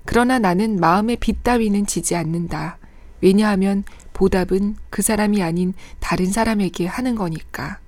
그러나 0.07 0.39
나는 0.39 0.81
마음의 0.81 1.17
빚 1.17 1.45
따위는 1.45 1.87
지지 1.87 2.17
않는다. 2.17 2.79
왜냐하면 3.21 3.85
보답은 4.21 4.77
그 4.91 5.01
사람이 5.01 5.43
아닌 5.43 5.73
다른 5.99 6.27
사람에게 6.27 6.87
하는 6.87 7.15
거니까. 7.15 7.79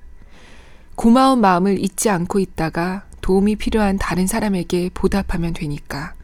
고마운 0.95 1.42
마음을 1.42 1.79
잊지 1.79 2.09
않고 2.09 2.38
있다가 2.38 3.05
도움이 3.21 3.57
필요한 3.57 3.99
다른 3.99 4.27
사람에게 4.27 4.88
보답하면 4.95 5.53
되니까. 5.53 6.14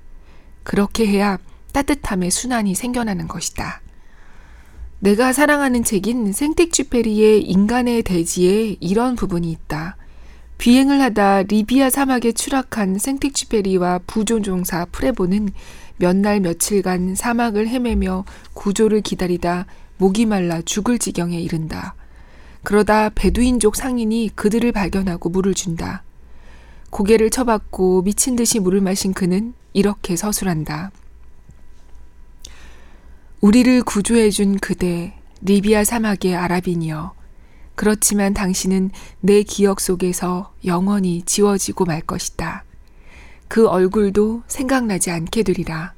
그렇게 0.62 1.07
해야 1.07 1.38
따뜻함의 1.75 2.31
순환이 2.31 2.75
생겨나는 2.75 3.29
것이다. 3.29 3.83
내가 5.01 5.35
사랑하는 5.35 5.85
책인 5.85 6.33
생텍쥐페리의 6.33 7.42
인간의 7.42 8.03
대지에 8.03 8.79
이런 8.81 9.14
부분이 9.14 9.51
있다. 9.51 9.99
비행을 10.57 11.03
하다 11.03 11.42
리비아 11.42 11.90
사막에 11.90 12.33
추락한 12.33 12.97
생틱쥐페리와 12.97 14.01
부조종사 14.07 14.87
프레보는 14.87 15.51
몇 15.99 16.16
날 16.16 16.40
며칠간 16.40 17.14
사막을 17.14 17.68
헤매며 17.68 18.25
구조를 18.55 19.03
기다리다 19.03 19.66
목이 19.98 20.26
말라 20.26 20.62
죽을 20.62 20.98
지경에 20.98 21.40
이른다. 21.40 21.94
그러다 22.62 23.11
베두인족 23.11 23.76
상인이 23.76 24.30
그들을 24.34 24.70
발견하고 24.72 25.28
물을 25.28 25.54
준다. 25.54 26.02
고개를 26.90 27.30
쳐박고 27.30 28.02
미친 28.02 28.37
듯이 28.37 28.61
물을 28.61 28.80
마신 28.80 29.12
그는 29.12 29.54
이렇게 29.72 30.16
서술한다. 30.16 30.90
우리를 33.40 33.82
구조해준 33.82 34.58
그대, 34.58 35.14
리비아 35.42 35.84
사막의 35.84 36.34
아랍인이여. 36.34 37.14
그렇지만 37.74 38.34
당신은 38.34 38.90
내 39.20 39.42
기억 39.42 39.80
속에서 39.80 40.52
영원히 40.64 41.22
지워지고 41.22 41.84
말 41.84 42.00
것이다. 42.00 42.64
그 43.46 43.68
얼굴도 43.68 44.42
생각나지 44.48 45.11
않게 45.11 45.44
되리라. 45.44 45.94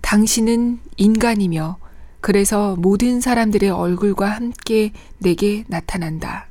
당신은 0.00 0.80
인간이며 0.96 1.78
그래서 2.20 2.76
모든 2.76 3.20
사람들의 3.20 3.70
얼굴과 3.70 4.28
함께 4.28 4.92
내게 5.18 5.64
나타난다. 5.68 6.46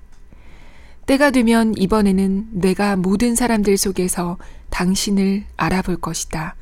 때가 1.06 1.32
되면 1.32 1.74
이번에는 1.78 2.48
내가 2.52 2.96
모든 2.96 3.36
사람들 3.36 3.78
속에서 3.78 4.38
당신을 4.70 5.46
알아볼 5.56 5.98
것이다. 5.98 6.56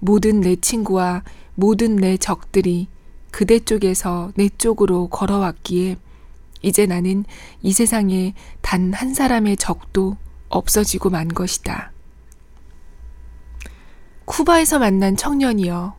모든 0.00 0.40
내 0.40 0.56
친구와 0.56 1.22
모든 1.54 1.96
내 1.96 2.16
적들이 2.16 2.88
그대 3.30 3.58
쪽에서 3.58 4.32
내 4.36 4.48
쪽으로 4.48 5.08
걸어왔기에 5.08 5.96
이제 6.62 6.86
나는 6.86 7.24
이 7.62 7.72
세상에 7.72 8.34
단 8.62 8.92
한 8.92 9.14
사람의 9.14 9.56
적도 9.58 10.16
없어지고 10.48 11.10
만 11.10 11.28
것이다. 11.28 11.92
쿠바에서 14.24 14.78
만난 14.78 15.16
청년이여. 15.16 15.97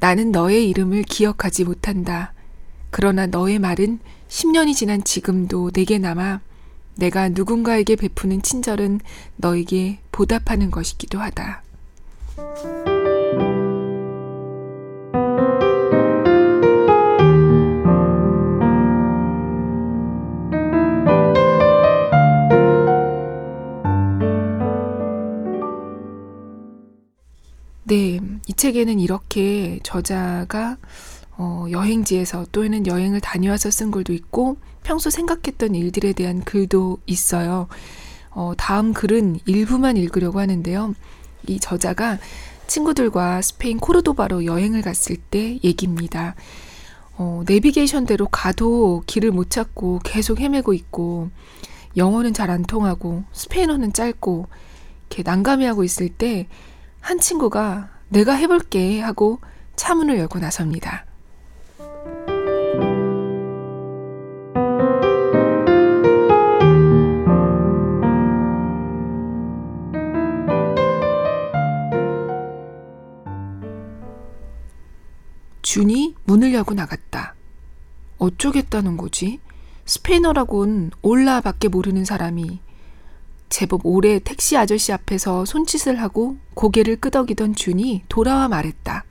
나는 0.00 0.30
너의 0.30 0.68
이름을 0.70 1.02
기억하지 1.02 1.64
못한다. 1.64 2.32
그러나 2.90 3.26
너의 3.26 3.58
말은 3.58 3.98
10년이 4.28 4.74
지난 4.74 5.02
지금도 5.02 5.72
내게 5.72 5.98
남아 5.98 6.40
내가 6.94 7.28
누군가에게 7.28 7.96
베푸는 7.96 8.42
친절은 8.42 9.00
너에게 9.36 9.98
보답하는 10.12 10.70
것이기도 10.70 11.18
하다. 11.18 11.62
책에는 28.68 29.00
이렇게 29.00 29.78
저자가 29.82 30.76
어, 31.36 31.66
여행지에서 31.70 32.46
또는 32.52 32.86
여행을 32.86 33.20
다녀와서 33.20 33.70
쓴 33.70 33.90
글도 33.90 34.12
있고 34.12 34.56
평소 34.82 35.08
생각했던 35.10 35.74
일들에 35.74 36.12
대한 36.12 36.42
글도 36.44 36.98
있어요. 37.06 37.68
어, 38.30 38.52
다음 38.58 38.92
글은 38.92 39.40
일부만 39.46 39.96
읽으려고 39.96 40.40
하는데요. 40.40 40.94
이 41.46 41.60
저자가 41.60 42.18
친구들과 42.66 43.40
스페인 43.40 43.78
코르도바로 43.78 44.44
여행을 44.44 44.82
갔을 44.82 45.16
때 45.16 45.58
얘기입니다. 45.64 46.34
어, 47.16 47.42
내비게이션대로 47.46 48.26
가도 48.28 49.02
길을 49.06 49.30
못 49.30 49.50
찾고 49.50 50.00
계속 50.04 50.40
헤매고 50.40 50.74
있고 50.74 51.30
영어는 51.96 52.34
잘 52.34 52.50
안 52.50 52.64
통하고 52.64 53.24
스페인어는 53.32 53.92
짧고 53.94 54.46
이렇게 55.08 55.22
난감해하고 55.22 55.84
있을 55.84 56.10
때 56.10 56.48
한 57.00 57.18
친구가 57.18 57.88
내가 58.08 58.32
해볼게 58.34 59.00
하고 59.00 59.40
차문을 59.76 60.18
열고 60.18 60.38
나섭니다. 60.38 61.04
준이 75.62 76.14
문을 76.24 76.54
열고 76.54 76.74
나갔다. 76.74 77.34
어쩌겠다는 78.16 78.96
거지? 78.96 79.38
스페인어라곤 79.84 80.90
올라밖에 81.02 81.68
모르는 81.68 82.04
사람이 82.04 82.60
제법 83.48 83.80
오래 83.84 84.18
택시 84.18 84.56
아저씨 84.56 84.92
앞에서 84.92 85.44
손짓을 85.44 86.00
하고 86.00 86.36
고개를 86.54 86.96
끄덕이던 86.96 87.54
준이 87.54 88.04
돌아와 88.08 88.48
말했다. 88.48 89.04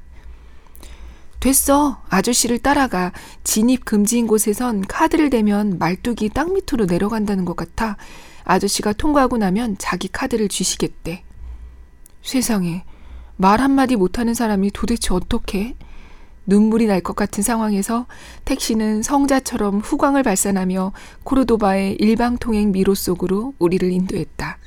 됐어. 1.40 2.02
아저씨를 2.10 2.60
따라가. 2.60 3.12
진입 3.44 3.86
금지인 3.86 4.28
곳에선 4.28 4.82
카드를 4.82 5.30
대면 5.30 5.78
말뚝이 5.78 6.30
땅 6.34 6.54
밑으로 6.54 6.86
내려간다는 6.86 7.46
것 7.46 7.56
같아. 7.56 7.98
아저씨가 8.44 8.94
통과하고 8.94 9.38
나면 9.38 9.78
자기 9.78 10.08
카드를 10.08 10.48
주시겠대. 10.48 11.24
세상에. 12.22 12.84
말 13.36 13.62
한마디 13.62 13.96
못하는 13.96 14.34
사람이 14.34 14.72
도대체 14.72 15.14
어떻게? 15.14 15.76
눈물이 16.48 16.88
날 16.88 17.02
것 17.02 17.16
같은 17.16 17.44
상황에서 17.44 18.08
택시는 18.46 19.04
성자처럼 19.04 19.80
후광을 19.80 20.24
발산하며 20.24 20.94
코르도바의 21.24 21.98
일방통행 22.00 22.72
미로 22.72 22.96
속으로 22.96 23.54
우리를 23.60 23.92
인도했다. 23.92 24.58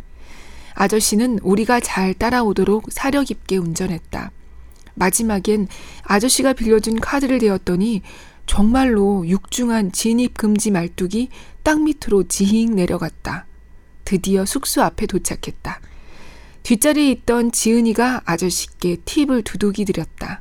아저씨는 0.75 1.41
우리가 1.43 1.81
잘 1.81 2.15
따라오도록 2.15 2.87
사려 2.91 3.23
깊게 3.23 3.57
운전했다. 3.57 4.31
마지막엔 4.95 5.69
아저씨가 6.05 6.53
빌려준 6.53 7.01
카드를 7.01 7.39
대었더니 7.39 8.03
정말로 8.47 9.27
육중한 9.27 9.93
진입 9.93 10.37
금지 10.37 10.71
말뚝이 10.71 11.29
땅 11.63 11.85
밑으로 11.85 12.25
지잉 12.29 12.75
내려갔다. 12.77 13.47
드디어 14.05 14.45
숙소 14.45 14.83
앞에 14.83 15.07
도착했다. 15.07 15.81
뒷자리에 16.63 17.11
있던 17.13 17.53
지은이가 17.53 18.23
아저씨께 18.25 18.99
팁을 19.05 19.43
두둑이 19.43 19.85
드렸다. 19.87 20.41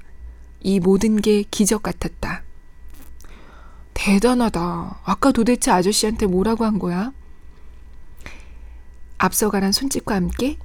이 0.61 0.79
모든 0.79 1.21
게 1.21 1.43
기적 1.43 1.83
같았다. 1.83 2.43
대단하다. 3.93 5.01
아까 5.03 5.31
도대체 5.31 5.71
아저씨한테 5.71 6.25
뭐라고 6.25 6.65
한 6.65 6.79
거야? 6.79 7.11
앞서가란 9.17 9.71
손짓과 9.71 10.15
함께 10.15 10.57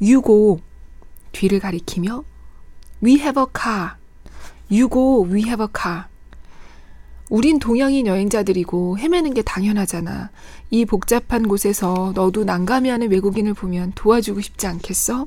유고 0.00 0.60
뒤를 1.32 1.60
가리키며 1.60 2.24
We 3.02 3.14
have 3.14 3.40
a 3.40 3.46
car. 3.58 3.92
유고 4.70 5.26
we 5.30 5.42
have 5.44 5.62
a 5.62 5.68
car. 5.74 6.04
우린 7.30 7.58
동양인 7.58 8.06
여행자들이고 8.06 8.98
헤매는 8.98 9.34
게 9.34 9.42
당연하잖아. 9.42 10.30
이 10.70 10.84
복잡한 10.84 11.48
곳에서 11.48 12.12
너도 12.14 12.44
난감해하는 12.44 13.10
외국인을 13.10 13.54
보면 13.54 13.92
도와주고 13.94 14.40
싶지 14.40 14.66
않겠어? 14.66 15.26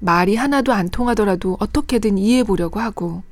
말이 0.00 0.34
하나도 0.34 0.72
안 0.72 0.88
통하더라도 0.88 1.56
어떻게든 1.60 2.18
이해해 2.18 2.42
보려고 2.44 2.80
하고. 2.80 3.22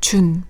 준. 0.00 0.44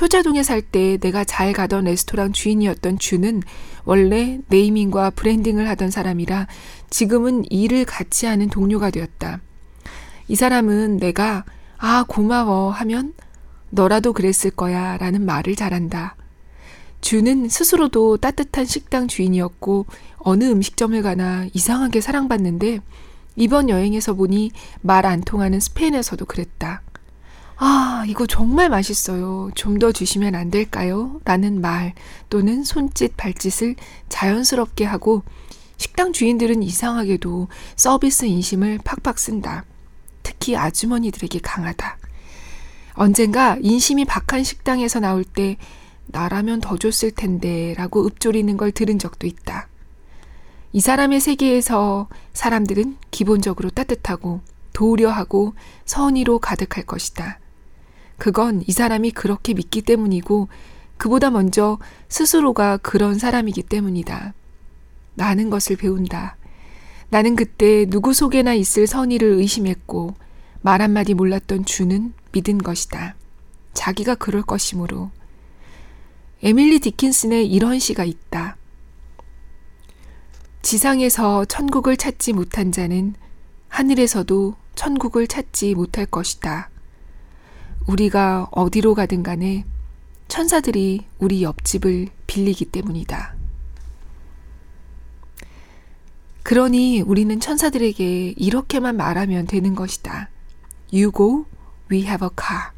효자동에 0.00 0.42
살 0.42 0.62
때 0.62 0.96
내가 0.98 1.22
잘 1.22 1.52
가던 1.52 1.84
레스토랑 1.84 2.32
주인이었던 2.32 2.98
준은 2.98 3.42
원래 3.84 4.40
네이밍과 4.48 5.10
브랜딩을 5.10 5.68
하던 5.68 5.90
사람이라 5.90 6.46
지금은 6.88 7.44
일을 7.50 7.84
같이 7.84 8.26
하는 8.26 8.48
동료가 8.48 8.90
되었다. 8.90 9.40
이 10.28 10.34
사람은 10.34 10.96
내가 10.96 11.44
아, 11.78 12.04
고마워 12.08 12.70
하면 12.70 13.12
너라도 13.70 14.12
그랬을 14.12 14.50
거야 14.50 14.96
라는 14.96 15.24
말을 15.26 15.56
잘한다. 15.56 16.16
주는 17.00 17.48
스스로도 17.48 18.16
따뜻한 18.16 18.64
식당 18.64 19.08
주인이었고 19.08 19.86
어느 20.18 20.44
음식점을 20.44 21.00
가나 21.02 21.46
이상하게 21.52 22.00
사랑받는데 22.00 22.80
이번 23.36 23.68
여행에서 23.68 24.14
보니 24.14 24.52
말 24.82 25.06
안 25.06 25.20
통하는 25.22 25.60
스페인에서도 25.60 26.24
그랬다. 26.26 26.82
아, 27.56 28.04
이거 28.08 28.26
정말 28.26 28.68
맛있어요. 28.68 29.50
좀 29.54 29.78
더 29.78 29.92
주시면 29.92 30.34
안 30.34 30.50
될까요? 30.50 31.20
라는 31.24 31.60
말 31.60 31.94
또는 32.28 32.64
손짓, 32.64 33.16
발짓을 33.16 33.76
자연스럽게 34.08 34.84
하고 34.84 35.22
식당 35.76 36.12
주인들은 36.12 36.62
이상하게도 36.62 37.48
서비스 37.76 38.24
인심을 38.26 38.78
팍팍 38.84 39.18
쓴다. 39.18 39.64
특히 40.22 40.56
아주머니들에게 40.56 41.40
강하다. 41.40 41.98
언젠가 42.94 43.56
인심이 43.60 44.04
박한 44.04 44.44
식당에서 44.44 45.00
나올 45.00 45.24
때 45.24 45.56
나라면 46.06 46.60
더 46.60 46.76
줬을 46.76 47.10
텐데 47.12 47.74
라고 47.76 48.06
읊조리는 48.06 48.56
걸 48.56 48.70
들은 48.70 48.98
적도 48.98 49.26
있다. 49.26 49.68
이 50.72 50.80
사람의 50.80 51.20
세계에서 51.20 52.08
사람들은 52.32 52.96
기본적으로 53.10 53.68
따뜻하고 53.68 54.40
도우려하고 54.72 55.54
선의로 55.84 56.38
가득할 56.38 56.86
것이다. 56.86 57.38
그건 58.16 58.62
이 58.66 58.72
사람이 58.72 59.10
그렇게 59.10 59.52
믿기 59.52 59.82
때문이고 59.82 60.48
그보다 60.96 61.30
먼저 61.30 61.78
스스로가 62.08 62.78
그런 62.78 63.18
사람이기 63.18 63.64
때문이다. 63.64 64.32
나는 65.14 65.50
것을 65.50 65.76
배운다. 65.76 66.36
나는 67.10 67.36
그때 67.36 67.84
누구 67.84 68.14
속에나 68.14 68.54
있을 68.54 68.86
선의를 68.86 69.32
의심했고 69.32 70.14
말 70.62 70.80
한마디 70.80 71.12
몰랐던 71.12 71.66
주는 71.66 72.14
믿은 72.32 72.58
것이다. 72.58 73.16
자기가 73.74 74.14
그럴 74.14 74.42
것이므로. 74.42 75.10
에밀리 76.42 76.78
디킨슨의 76.78 77.46
이런 77.46 77.78
시가 77.78 78.04
있다. 78.04 78.56
지상에서 80.62 81.44
천국을 81.44 81.96
찾지 81.96 82.32
못한 82.32 82.70
자는 82.72 83.14
하늘에서도 83.68 84.54
천국을 84.74 85.26
찾지 85.26 85.74
못할 85.74 86.06
것이다. 86.06 86.70
우리가 87.88 88.48
어디로 88.52 88.94
가든 88.94 89.22
간에 89.22 89.64
천사들이 90.28 91.04
우리 91.18 91.42
옆집을 91.42 92.08
빌리기 92.26 92.66
때문이다. 92.66 93.34
그러니 96.44 97.00
우리는 97.00 97.38
천사들에게 97.38 98.34
이렇게만 98.36 98.96
말하면 98.96 99.46
되는 99.46 99.74
것이다. 99.74 100.28
You 100.92 101.10
go, 101.14 101.46
we 101.90 102.02
have 102.02 102.24
a 102.24 102.30
car. 102.38 102.72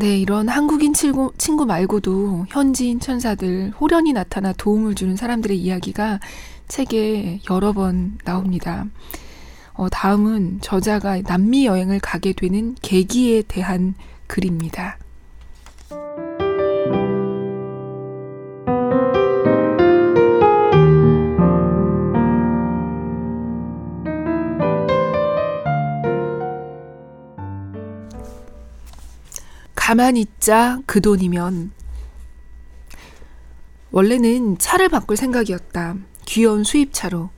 네, 0.00 0.16
이런 0.16 0.48
한국인 0.48 0.94
친구, 0.94 1.30
친구 1.36 1.66
말고도 1.66 2.46
현지인 2.48 3.00
천사들, 3.00 3.72
호련히 3.78 4.14
나타나 4.14 4.54
도움을 4.54 4.94
주는 4.94 5.14
사람들의 5.14 5.58
이야기가 5.58 6.20
책에 6.68 7.40
여러 7.50 7.74
번 7.74 8.16
나옵니다. 8.24 8.86
어, 9.74 9.90
다음은 9.90 10.60
저자가 10.62 11.20
남미 11.20 11.66
여행을 11.66 12.00
가게 12.00 12.32
되는 12.32 12.74
계기에 12.80 13.42
대한 13.42 13.92
글입니다. 14.26 14.96
가만히 29.90 30.20
있자 30.20 30.78
그 30.86 31.00
돈이면 31.00 31.72
원래는 33.90 34.56
차를 34.58 34.88
바꿀 34.88 35.16
생각이었다. 35.16 35.96
귀여운 36.26 36.62
수입차로. 36.62 37.30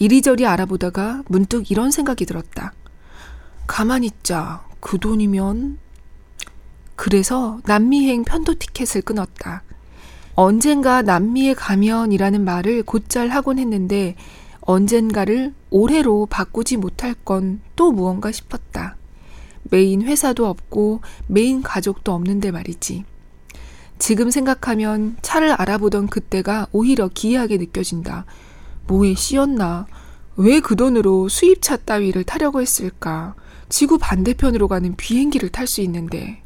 이리저리 0.00 0.44
알아보다가 0.44 1.22
문득 1.28 1.70
이런 1.70 1.92
생각이 1.92 2.26
들었다. 2.26 2.72
가만히 3.68 4.08
있자 4.08 4.66
그 4.80 4.98
돈이면 4.98 5.78
그래서 6.96 7.60
남미행 7.66 8.24
편도 8.24 8.56
티켓을 8.58 9.02
끊었다. 9.02 9.62
언젠가 10.34 11.02
남미에 11.02 11.54
가면이라는 11.54 12.44
말을 12.44 12.82
곧잘 12.82 13.28
하곤 13.28 13.60
했는데 13.60 14.16
언젠가를 14.62 15.54
올해로 15.70 16.26
바꾸지 16.26 16.78
못할 16.78 17.14
건 17.14 17.60
또 17.76 17.92
무언가 17.92 18.32
싶었다. 18.32 18.96
메인 19.72 20.02
회사도 20.02 20.46
없고 20.46 21.00
메인 21.28 21.62
가족도 21.62 22.12
없는데 22.12 22.50
말이지. 22.50 23.04
지금 23.98 24.30
생각하면 24.30 25.16
차를 25.22 25.52
알아보던 25.52 26.08
그때가 26.08 26.66
오히려 26.72 27.08
기이하게 27.08 27.56
느껴진다. 27.56 28.26
뭐에 28.86 29.14
씌었나? 29.14 29.86
왜 30.36 30.60
그 30.60 30.76
돈으로 30.76 31.28
수입차 31.30 31.78
따위를 31.78 32.24
타려고 32.24 32.60
했을까? 32.60 33.34
지구 33.70 33.96
반대편으로 33.96 34.68
가는 34.68 34.94
비행기를 34.94 35.48
탈 35.48 35.66
수 35.66 35.80
있는데. 35.80 36.42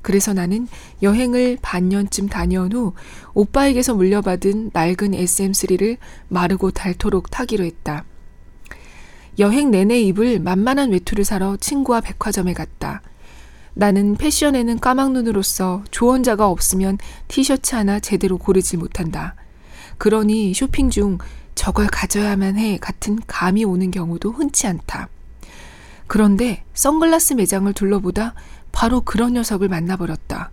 그래서 0.00 0.32
나는 0.32 0.66
여행을 1.02 1.58
반년쯤 1.60 2.30
다녀온 2.30 2.72
후 2.72 2.94
오빠에게서 3.34 3.94
물려받은 3.94 4.70
낡은 4.72 5.10
SM3를 5.10 5.98
마르고 6.28 6.70
닳도록 6.70 7.30
타기로 7.30 7.62
했다. 7.64 8.06
여행 9.40 9.70
내내 9.70 9.98
입을 10.02 10.38
만만한 10.38 10.92
외투를 10.92 11.24
사러 11.24 11.56
친구와 11.56 12.02
백화점에 12.02 12.52
갔다. 12.52 13.00
나는 13.72 14.14
패션에는 14.16 14.78
까막눈으로서 14.78 15.84
조언자가 15.90 16.48
없으면 16.48 16.98
티셔츠 17.26 17.74
하나 17.74 17.98
제대로 18.00 18.36
고르지 18.36 18.76
못한다. 18.76 19.34
그러니 19.96 20.52
쇼핑 20.52 20.90
중 20.90 21.16
저걸 21.54 21.86
가져야만 21.86 22.58
해 22.58 22.76
같은 22.78 23.18
감이 23.26 23.64
오는 23.64 23.90
경우도 23.90 24.30
흔치 24.30 24.66
않다. 24.66 25.08
그런데 26.06 26.64
선글라스 26.74 27.34
매장을 27.34 27.72
둘러보다 27.72 28.34
바로 28.72 29.00
그런 29.00 29.32
녀석을 29.34 29.68
만나버렸다. 29.68 30.50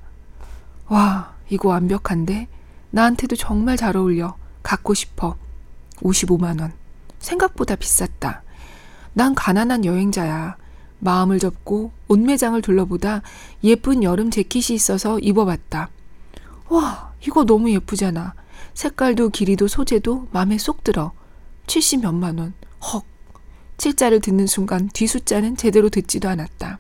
와, 0.88 1.36
이거 1.50 1.70
완벽한데? 1.70 2.48
나한테도 2.92 3.36
정말 3.36 3.76
잘 3.76 3.98
어울려. 3.98 4.38
갖고 4.64 4.94
싶어. 4.94 5.36
55만원. 5.98 6.72
생각보다 7.20 7.76
비쌌다. 7.76 8.44
난 9.18 9.34
가난한 9.34 9.84
여행자야. 9.84 10.58
마음을 11.00 11.40
접고 11.40 11.92
옷 12.08 12.20
매장을 12.20 12.62
둘러보다 12.62 13.24
예쁜 13.64 14.04
여름 14.04 14.30
재킷이 14.30 14.76
있어서 14.76 15.18
입어봤다. 15.18 15.90
와, 16.70 17.14
이거 17.26 17.44
너무 17.44 17.72
예쁘잖아. 17.72 18.36
색깔도 18.76 19.30
길이도 19.30 19.68
소재도 19.68 20.28
마음에 20.32 20.60
쏙 20.60 20.84
들어. 20.84 21.14
70 21.66 22.02
몇만 22.02 22.38
원. 22.38 22.54
헉. 22.94 23.04
7자를 23.78 24.22
듣는 24.22 24.46
순간 24.46 24.88
뒤숫자는 24.94 25.58
제대로 25.58 25.90
듣지도 25.90 26.30
않았다. 26.30 26.78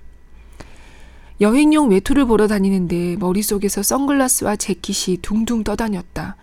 여행용 1.41 1.89
외투를 1.89 2.25
보러 2.25 2.47
다니는데 2.47 3.15
머릿속에서 3.15 3.81
선글라스와 3.81 4.57
재킷이 4.57 5.17
둥둥 5.23 5.63
떠다녔다. 5.63 6.35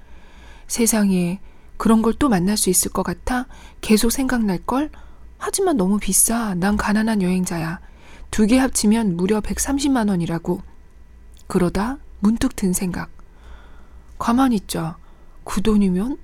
세상에 0.67 1.39
그런 1.77 2.03
걸 2.03 2.15
또 2.15 2.29
만날 2.29 2.57
수 2.57 2.69
있을 2.69 2.91
것 2.91 3.05
같아 3.05 3.47
계속 3.81 4.11
생각날걸? 4.11 4.91
하지만 5.45 5.77
너무 5.77 5.99
비싸. 5.99 6.55
난 6.55 6.79
가난한 6.79 7.21
여행자야. 7.21 7.79
두 8.31 8.47
개 8.47 8.57
합치면 8.59 9.17
무려 9.17 9.41
130만 9.43 10.09
원이라고. 10.09 10.63
그러다 11.47 11.99
문득 12.21 12.57
든 12.57 12.73
생각. 12.73 13.11
가만히 14.19 14.57
있자. 14.57 14.97
그 15.45 15.61
돈이면? 15.61 16.17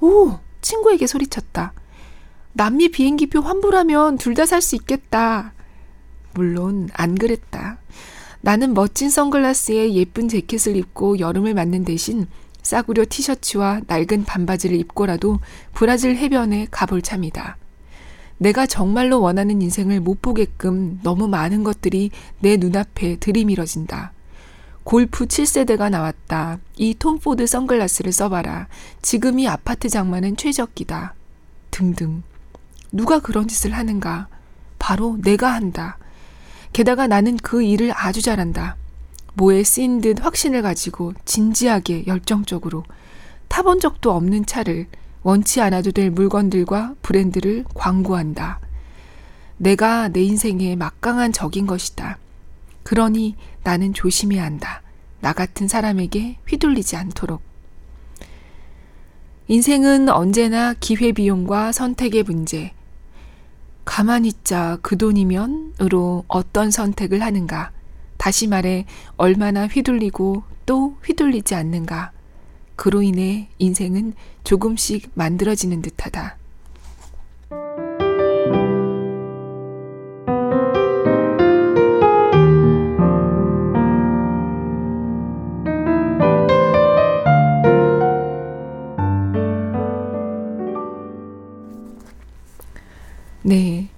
오! 0.00 0.38
친구에게 0.60 1.06
소리쳤다. 1.06 1.72
남미 2.52 2.88
비행기표 2.90 3.40
환불하면 3.42 4.18
둘 4.18 4.34
다 4.34 4.42
살 4.44 4.60
수 4.60 4.74
있겠다. 4.74 5.52
물론 6.34 6.88
안 6.94 7.14
그랬다. 7.14 7.78
나는 8.40 8.74
멋진 8.74 9.08
선글라스에 9.08 9.92
예쁜 9.94 10.28
재킷을 10.28 10.74
입고 10.74 11.20
여름을 11.20 11.54
맞는 11.54 11.84
대신 11.84 12.26
싸구려 12.62 13.04
티셔츠와 13.08 13.82
낡은 13.86 14.24
반바지를 14.24 14.76
입고라도 14.78 15.38
브라질 15.74 16.16
해변에 16.16 16.66
가볼 16.72 17.02
참이다. 17.02 17.56
내가 18.40 18.64
정말로 18.66 19.20
원하는 19.20 19.60
인생을 19.60 20.00
못 20.00 20.22
보게끔 20.22 20.98
너무 21.02 21.28
많은 21.28 21.62
것들이 21.62 22.10
내 22.38 22.56
눈앞에 22.56 23.16
들이밀어진다. 23.16 24.12
골프 24.82 25.26
7세대가 25.26 25.90
나왔다. 25.90 26.58
이 26.78 26.94
톰 26.94 27.18
포드 27.18 27.46
선글라스를 27.46 28.12
써봐라. 28.12 28.68
지금 29.02 29.38
이 29.38 29.46
아파트 29.46 29.90
장만은 29.90 30.38
최적기다. 30.38 31.12
등등. 31.70 32.22
누가 32.90 33.18
그런 33.18 33.46
짓을 33.46 33.72
하는가? 33.74 34.28
바로 34.78 35.18
내가 35.20 35.52
한다. 35.52 35.98
게다가 36.72 37.06
나는 37.06 37.36
그 37.36 37.62
일을 37.62 37.92
아주 37.94 38.22
잘한다. 38.22 38.76
뭐에 39.34 39.62
쓰인 39.64 40.00
듯 40.00 40.24
확신을 40.24 40.62
가지고 40.62 41.12
진지하게 41.26 42.06
열정적으로 42.06 42.84
타본 43.48 43.80
적도 43.80 44.12
없는 44.12 44.46
차를 44.46 44.86
원치 45.22 45.60
않아도 45.60 45.92
될 45.92 46.10
물건들과 46.10 46.94
브랜드를 47.02 47.64
광고한다. 47.74 48.60
내가 49.58 50.08
내 50.08 50.22
인생의 50.22 50.76
막강한 50.76 51.32
적인 51.32 51.66
것이다. 51.66 52.18
그러니 52.82 53.36
나는 53.62 53.92
조심해야 53.92 54.42
한다. 54.42 54.82
나 55.20 55.32
같은 55.34 55.68
사람에게 55.68 56.38
휘둘리지 56.48 56.96
않도록. 56.96 57.42
인생은 59.48 60.08
언제나 60.08 60.74
기회비용과 60.74 61.72
선택의 61.72 62.22
문제. 62.22 62.72
가만히 63.84 64.28
있자 64.28 64.78
그 64.80 64.96
돈이면으로 64.96 66.24
어떤 66.28 66.70
선택을 66.70 67.20
하는가. 67.22 67.72
다시 68.16 68.46
말해 68.46 68.86
얼마나 69.16 69.66
휘둘리고 69.66 70.44
또 70.64 70.96
휘둘리지 71.04 71.54
않는가. 71.54 72.12
그로 72.80 73.02
인해 73.02 73.46
인생은 73.58 74.14
조금씩 74.42 75.10
만들어지는 75.12 75.82
듯하다. 75.82 76.38
네. 93.42 93.90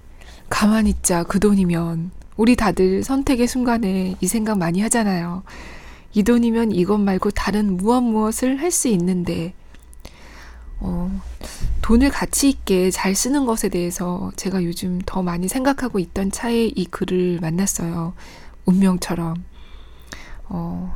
가만히 0.49 0.89
있자, 0.89 1.23
그 1.23 1.39
돈이면. 1.39 2.11
우리 2.35 2.57
다들 2.57 3.01
선택의 3.05 3.47
순간에 3.47 4.17
이 4.19 4.27
생각 4.27 4.57
많이 4.57 4.81
하잖아요. 4.81 5.43
이 6.13 6.23
돈이면 6.23 6.71
이것 6.71 6.97
말고 6.97 7.31
다른 7.31 7.77
무엇 7.77 8.01
무엇을 8.01 8.59
할 8.61 8.71
수 8.71 8.87
있는데, 8.89 9.53
어, 10.79 11.21
돈을 11.81 12.09
가치 12.09 12.49
있게 12.49 12.91
잘 12.91 13.15
쓰는 13.15 13.45
것에 13.45 13.69
대해서 13.69 14.31
제가 14.35 14.63
요즘 14.63 14.99
더 15.05 15.21
많이 15.23 15.47
생각하고 15.47 15.99
있던 15.99 16.31
차에 16.31 16.65
이 16.75 16.85
글을 16.85 17.39
만났어요. 17.41 18.13
운명처럼. 18.65 19.43
어, 20.49 20.95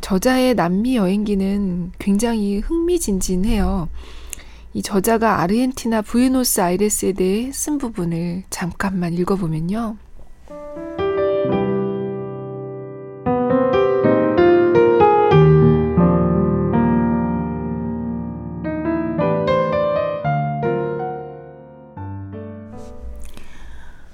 저자의 0.00 0.54
남미 0.54 0.96
여행기는 0.96 1.92
굉장히 1.98 2.58
흥미진진해요. 2.58 3.88
이 4.74 4.82
저자가 4.82 5.40
아르헨티나 5.40 6.02
부에노스 6.02 6.60
아이레스에 6.60 7.12
대해 7.12 7.52
쓴 7.52 7.78
부분을 7.78 8.44
잠깐만 8.50 9.12
읽어보면요. 9.12 9.96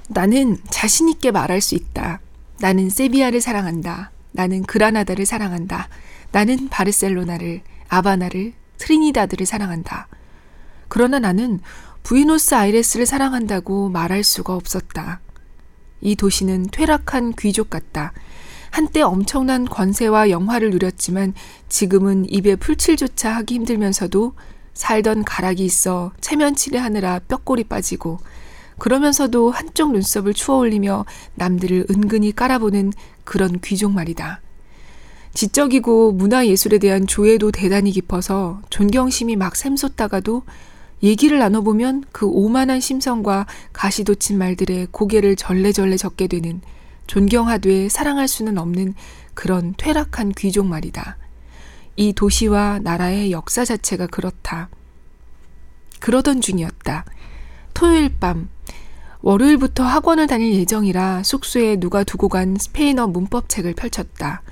나는 0.09 0.57
자신있게 0.71 1.31
말할 1.31 1.61
수 1.61 1.75
있다. 1.75 2.21
나는 2.61 2.91
세비야를 2.91 3.41
사랑한다. 3.41 4.11
나는 4.33 4.63
그라나다를 4.63 5.27
사랑한다. 5.27 5.89
나는 6.33 6.69
바르셀로나를, 6.69 7.63
아바나를, 7.89 8.53
트리니다드를 8.79 9.47
사랑한다. 9.47 10.09
그러나 10.89 11.19
나는 11.19 11.61
부이노스 12.03 12.55
아이레스를 12.55 13.07
사랑한다고 13.07 13.91
말할 13.91 14.25
수가 14.25 14.55
없었다. 14.55 15.21
이 16.01 16.17
도시는 16.17 16.69
퇴락한 16.71 17.35
귀족 17.39 17.71
같다. 17.71 18.13
한때 18.71 19.03
엄청난 19.03 19.65
권세와 19.65 20.31
영화를 20.31 20.71
누렸지만 20.71 21.35
지금은 21.69 22.27
입에 22.31 22.57
풀칠조차 22.57 23.35
하기 23.37 23.55
힘들면서도 23.57 24.35
살던 24.75 25.25
가락이 25.25 25.65
있어 25.65 26.13
체면치레 26.21 26.79
하느라 26.79 27.19
뼈골이 27.27 27.65
빠지고 27.65 28.19
그러면서도 28.79 29.51
한쪽 29.51 29.93
눈썹을 29.93 30.35
추어 30.35 30.57
올리며 30.57 31.05
남들을 31.35 31.87
은근히 31.91 32.33
깔아보는 32.33 32.93
그런 33.25 33.61
귀족 33.61 33.93
말이다. 33.93 34.41
지적이고 35.35 36.13
문화예술에 36.13 36.79
대한 36.79 37.07
조예도 37.07 37.53
대단히 37.53 37.93
깊어서 37.93 38.61
존경심이 38.71 39.37
막 39.37 39.57
샘솟다가도 39.57 40.43
얘기를 41.03 41.39
나눠보면 41.39 42.05
그 42.11 42.27
오만한 42.27 42.81
심성과 42.81 43.47
가시돋친 43.73 44.37
말들에 44.39 44.87
고개를 44.91 45.37
절레절레 45.37 45.97
젓게 45.97 46.27
되는 46.27 46.61
존경하되 47.07 47.89
사랑할 47.89 48.27
수는 48.27 48.59
없는 48.59 48.95
그런 49.35 49.75
퇴락한 49.77 50.33
귀족 50.37 50.67
말이다. 50.67 51.17
이 51.97 52.13
도시와 52.13 52.81
나라의 52.83 53.31
역사 53.33 53.65
자체가 53.65 54.09
그렇다. 54.09 54.69
그러던 56.01 56.41
중이었다. 56.41 57.05
토요일 57.75 58.11
밤, 58.19 58.49
월요일부터 59.21 59.85
학원을 59.85 60.29
다닐 60.29 60.55
예정이라 60.55 61.23
숙소에 61.25 61.77
누가 61.77 62.05
두고 62.05 62.29
간 62.29 62.57
스페인어 62.59 63.09
문법책을 63.09 63.75
펼쳤다. 63.75 64.43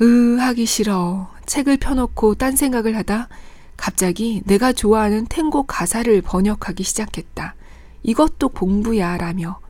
으, 0.00 0.38
하기 0.40 0.64
싫어. 0.64 1.30
책을 1.46 1.76
펴놓고 1.76 2.36
딴 2.36 2.56
생각을 2.56 2.96
하다 2.96 3.28
갑자기 3.76 4.42
내가 4.46 4.72
좋아하는 4.72 5.26
탱고 5.26 5.64
가사를 5.64 6.22
번역하기 6.22 6.82
시작했다. 6.82 7.54
이것도 8.02 8.48
공부야 8.48 9.18
라며. 9.18 9.60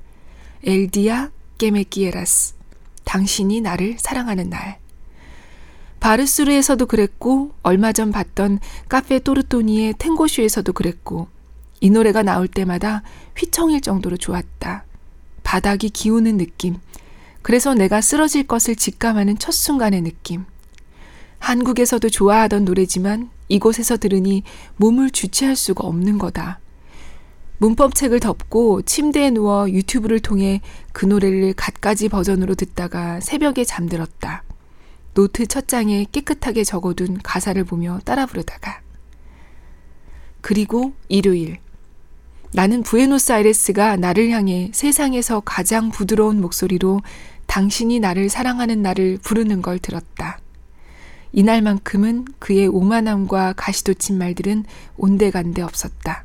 El 0.64 0.90
día 0.90 1.30
que 1.58 1.80
me 1.80 1.95
quieras. 1.95 2.54
당신이 3.04 3.60
나를 3.60 3.96
사랑하는 3.98 4.50
날. 4.50 4.78
바르스르에서도 5.98 6.86
그랬고 6.86 7.52
얼마 7.62 7.92
전 7.92 8.12
봤던 8.12 8.60
카페 8.88 9.18
또르토니의 9.18 9.94
탱고쇼에서도 9.94 10.72
그랬고 10.72 11.28
이 11.82 11.90
노래가 11.90 12.22
나올 12.22 12.46
때마다 12.46 13.02
휘청일 13.36 13.80
정도로 13.80 14.16
좋았다. 14.16 14.84
바닥이 15.42 15.90
기우는 15.90 16.36
느낌. 16.36 16.76
그래서 17.42 17.74
내가 17.74 18.00
쓰러질 18.00 18.46
것을 18.46 18.76
직감하는 18.76 19.38
첫 19.38 19.50
순간의 19.50 20.02
느낌. 20.02 20.44
한국에서도 21.40 22.08
좋아하던 22.08 22.64
노래지만 22.64 23.30
이곳에서 23.48 23.96
들으니 23.96 24.44
몸을 24.76 25.10
주체할 25.10 25.56
수가 25.56 25.84
없는 25.84 26.18
거다. 26.18 26.60
문법책을 27.58 28.20
덮고 28.20 28.82
침대에 28.82 29.30
누워 29.30 29.68
유튜브를 29.68 30.20
통해 30.20 30.60
그 30.92 31.04
노래를 31.04 31.52
갖가지 31.54 32.08
버전으로 32.08 32.54
듣다가 32.54 33.18
새벽에 33.18 33.64
잠들었다. 33.64 34.44
노트 35.14 35.48
첫 35.48 35.66
장에 35.66 36.06
깨끗하게 36.12 36.62
적어둔 36.62 37.18
가사를 37.24 37.62
보며 37.64 37.98
따라 38.04 38.24
부르다가. 38.24 38.80
그리고 40.40 40.92
일요일. 41.08 41.61
나는 42.54 42.82
부에노스아이레스가 42.82 43.96
나를 43.96 44.30
향해 44.30 44.70
세상에서 44.74 45.40
가장 45.40 45.90
부드러운 45.90 46.40
목소리로 46.40 47.00
당신이 47.46 47.98
나를 48.00 48.28
사랑하는 48.28 48.82
날을 48.82 49.18
부르는 49.22 49.62
걸 49.62 49.78
들었다. 49.78 50.38
이날만큼은 51.32 52.26
그의 52.38 52.66
오만함과 52.68 53.54
가시돋친 53.56 54.18
말들은 54.18 54.64
온데간데 54.98 55.62
없었다. 55.62 56.24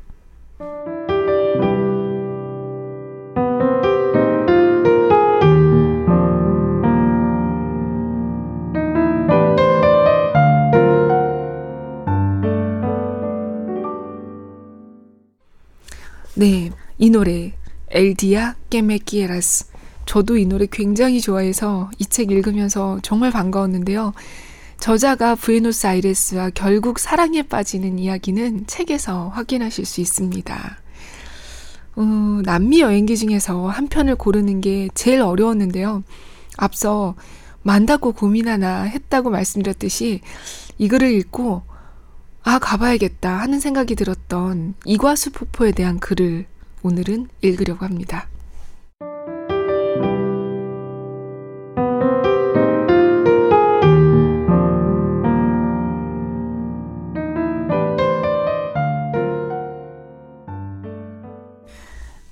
네, 16.38 16.70
이 16.98 17.10
노래 17.10 17.52
엘디아 17.90 18.54
깨메키에라스 18.70 19.66
저도 20.06 20.36
이 20.36 20.46
노래 20.46 20.66
굉장히 20.70 21.20
좋아해서 21.20 21.90
이 21.98 22.04
책 22.04 22.30
읽으면서 22.30 23.00
정말 23.02 23.32
반가웠는데요. 23.32 24.12
저자가 24.78 25.34
부에노스아이레스와 25.34 26.50
결국 26.50 27.00
사랑에 27.00 27.42
빠지는 27.42 27.98
이야기는 27.98 28.68
책에서 28.68 29.28
확인하실 29.30 29.84
수 29.84 30.00
있습니다. 30.00 30.78
어, 31.96 32.02
남미 32.44 32.80
여행기 32.82 33.16
중에서 33.16 33.66
한 33.66 33.88
편을 33.88 34.14
고르는 34.14 34.60
게 34.60 34.88
제일 34.94 35.20
어려웠는데요. 35.22 36.04
앞서 36.56 37.16
만다고 37.62 38.12
고민하나 38.12 38.82
했다고 38.84 39.30
말씀드렸듯이 39.30 40.20
이 40.78 40.88
글을 40.88 41.12
읽고 41.14 41.62
아, 42.42 42.58
가봐야겠다 42.58 43.38
하는 43.38 43.60
생각이 43.60 43.94
들었던 43.94 44.74
이과수 44.84 45.32
폭포에 45.32 45.72
대한 45.72 45.98
글을 45.98 46.46
오늘은 46.82 47.28
읽으려고 47.42 47.84
합니다. 47.84 48.28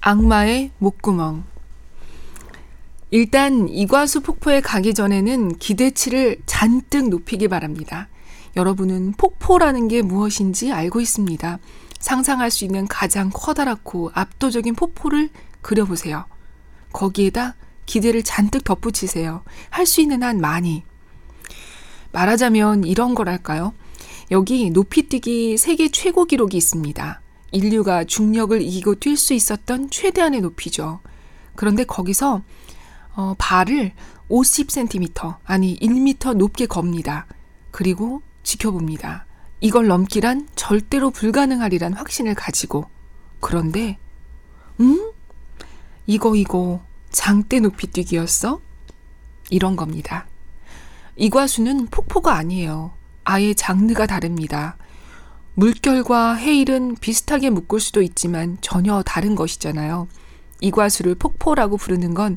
악마의 0.01 0.71
목구멍. 0.79 1.43
일단 3.11 3.69
이과수 3.69 4.21
폭포에 4.21 4.61
가기 4.61 4.95
전에는 4.95 5.59
기대치를 5.59 6.37
잔뜩 6.47 7.09
높이기 7.09 7.49
바랍니다. 7.49 8.09
여러분은 8.57 9.13
폭포라는 9.13 9.89
게 9.89 10.01
무엇인지 10.01 10.73
알고 10.73 11.01
있습니다. 11.01 11.59
상상할 12.01 12.51
수 12.51 12.65
있는 12.65 12.89
가장 12.89 13.31
커다랗고 13.33 14.11
압도적인 14.15 14.75
폭포를 14.75 15.29
그려보세요. 15.61 16.25
거기에다 16.93 17.55
기대를 17.85 18.23
잔뜩 18.23 18.65
덧붙이세요. 18.65 19.43
할 19.69 19.85
수 19.87 20.01
있는 20.01 20.23
한 20.23 20.41
많이. 20.41 20.85
말하자면 22.13 22.85
이런 22.85 23.15
거랄까요? 23.15 23.75
여기 24.31 24.71
높이뛰기 24.71 25.59
세계 25.59 25.89
최고 25.91 26.25
기록이 26.25 26.57
있습니다. 26.57 27.21
인류가 27.53 28.05
중력을 28.05 28.61
이기고 28.61 28.97
뛸 28.97 29.17
수 29.17 29.35
있었던 29.35 29.91
최대한의 29.91 30.41
높이죠. 30.41 31.01
그런데 31.55 31.85
거기서 31.85 32.43
어, 33.15 33.35
발을 33.39 33.93
50cm, 34.31 35.37
아니 35.45 35.79
1m 35.79 36.35
높게 36.35 36.67
겁니다. 36.67 37.27
그리고 37.71 38.23
지켜봅니다. 38.47 39.27
이걸 39.61 39.89
넘기란 39.89 40.49
절대로 40.55 41.11
불가능하리란 41.11 41.93
확신을 41.93 42.35
가지고. 42.35 42.87
그런데, 43.41 43.99
음? 44.81 45.13
이거, 46.07 46.37
이거, 46.37 46.81
장대 47.11 47.59
높이 47.59 47.89
뛰기였어? 47.89 48.61
이런 49.51 49.75
겁니다. 49.75 50.27
이 51.17 51.29
과수는 51.29 51.87
폭포가 51.87 52.35
아니에요. 52.35 52.93
아예 53.25 53.53
장르가 53.53 54.07
다릅니다. 54.07 54.77
물결과 55.55 56.35
해일은 56.35 56.95
비슷하게 57.01 57.51
묶을 57.51 57.81
수도 57.81 58.03
있지만 58.03 58.59
전혀 58.61 59.03
다른 59.03 59.35
것이잖아요. 59.35 60.07
이 60.61 60.71
과수를 60.71 61.17
폭포라고 61.17 61.79
부르는 61.79 62.15
건 62.15 62.37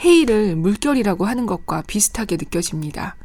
해일을 0.00 0.56
물결이라고 0.56 1.24
하는 1.24 1.46
것과 1.46 1.82
비슷하게 1.82 2.36
느껴집니다. 2.36 3.16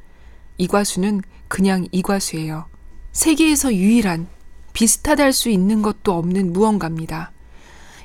이 0.57 0.67
과수는 0.67 1.21
그냥 1.51 1.85
이과수예요. 1.91 2.67
세계에서 3.11 3.75
유일한 3.75 4.29
비슷하다 4.71 5.21
할수 5.21 5.49
있는 5.49 5.81
것도 5.81 6.13
없는 6.13 6.53
무언가입니다. 6.53 7.33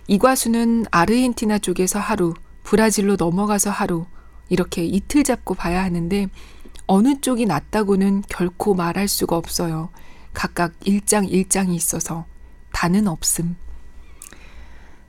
이과수는 0.09 0.87
아르헨티나 0.91 1.61
쪽에서 1.61 2.01
하루, 2.01 2.35
브라질로 2.65 3.15
넘어가서 3.15 3.71
하루, 3.71 4.07
이렇게 4.49 4.85
이틀 4.85 5.23
잡고 5.23 5.55
봐야 5.55 5.85
하는데 5.85 6.27
어느 6.89 7.21
쪽이 7.21 7.47
낫다고는 7.47 8.25
결코 8.29 8.75
말할 8.75 9.07
수가 9.07 9.37
없어요. 9.37 9.91
각각 10.35 10.73
일장 10.85 11.25
일장이 11.25 11.77
있어서 11.77 12.27
다는 12.73 13.07
없음. 13.07 13.57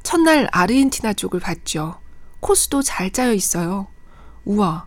첫날 0.03 0.47
아르헨티나 0.51 1.13
쪽을 1.13 1.39
봤죠. 1.39 1.99
코스도 2.39 2.83
잘 2.83 3.11
짜여 3.11 3.33
있어요. 3.33 3.87
우와, 4.45 4.85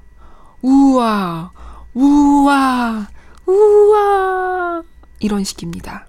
우와, 0.62 1.50
우와, 1.94 3.08
우와. 3.50 4.82
이런 5.18 5.44
식입니다. 5.44 6.06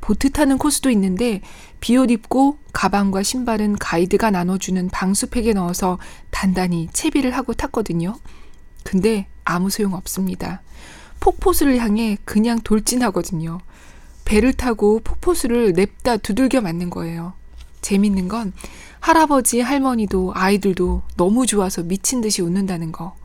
보트 0.00 0.30
타는 0.30 0.58
코스도 0.58 0.90
있는데 0.90 1.40
비옷 1.80 2.10
입고 2.10 2.58
가방과 2.72 3.22
신발은 3.22 3.76
가이드가 3.76 4.30
나눠주는 4.30 4.88
방수팩에 4.90 5.54
넣어서 5.54 5.98
단단히 6.30 6.88
채비를 6.92 7.34
하고 7.34 7.54
탔거든요. 7.54 8.16
근데 8.82 9.26
아무 9.44 9.70
소용 9.70 9.94
없습니다. 9.94 10.60
폭포수를 11.20 11.78
향해 11.78 12.18
그냥 12.26 12.60
돌진하거든요. 12.60 13.60
배를 14.26 14.52
타고 14.52 15.00
폭포수를 15.02 15.72
냅다 15.72 16.18
두들겨 16.18 16.60
맞는 16.60 16.90
거예요. 16.90 17.32
재밌는 17.80 18.28
건 18.28 18.52
할아버지, 19.00 19.60
할머니도 19.60 20.32
아이들도 20.34 21.02
너무 21.16 21.46
좋아서 21.46 21.82
미친 21.82 22.20
듯이 22.20 22.42
웃는다는 22.42 22.92
거. 22.92 23.16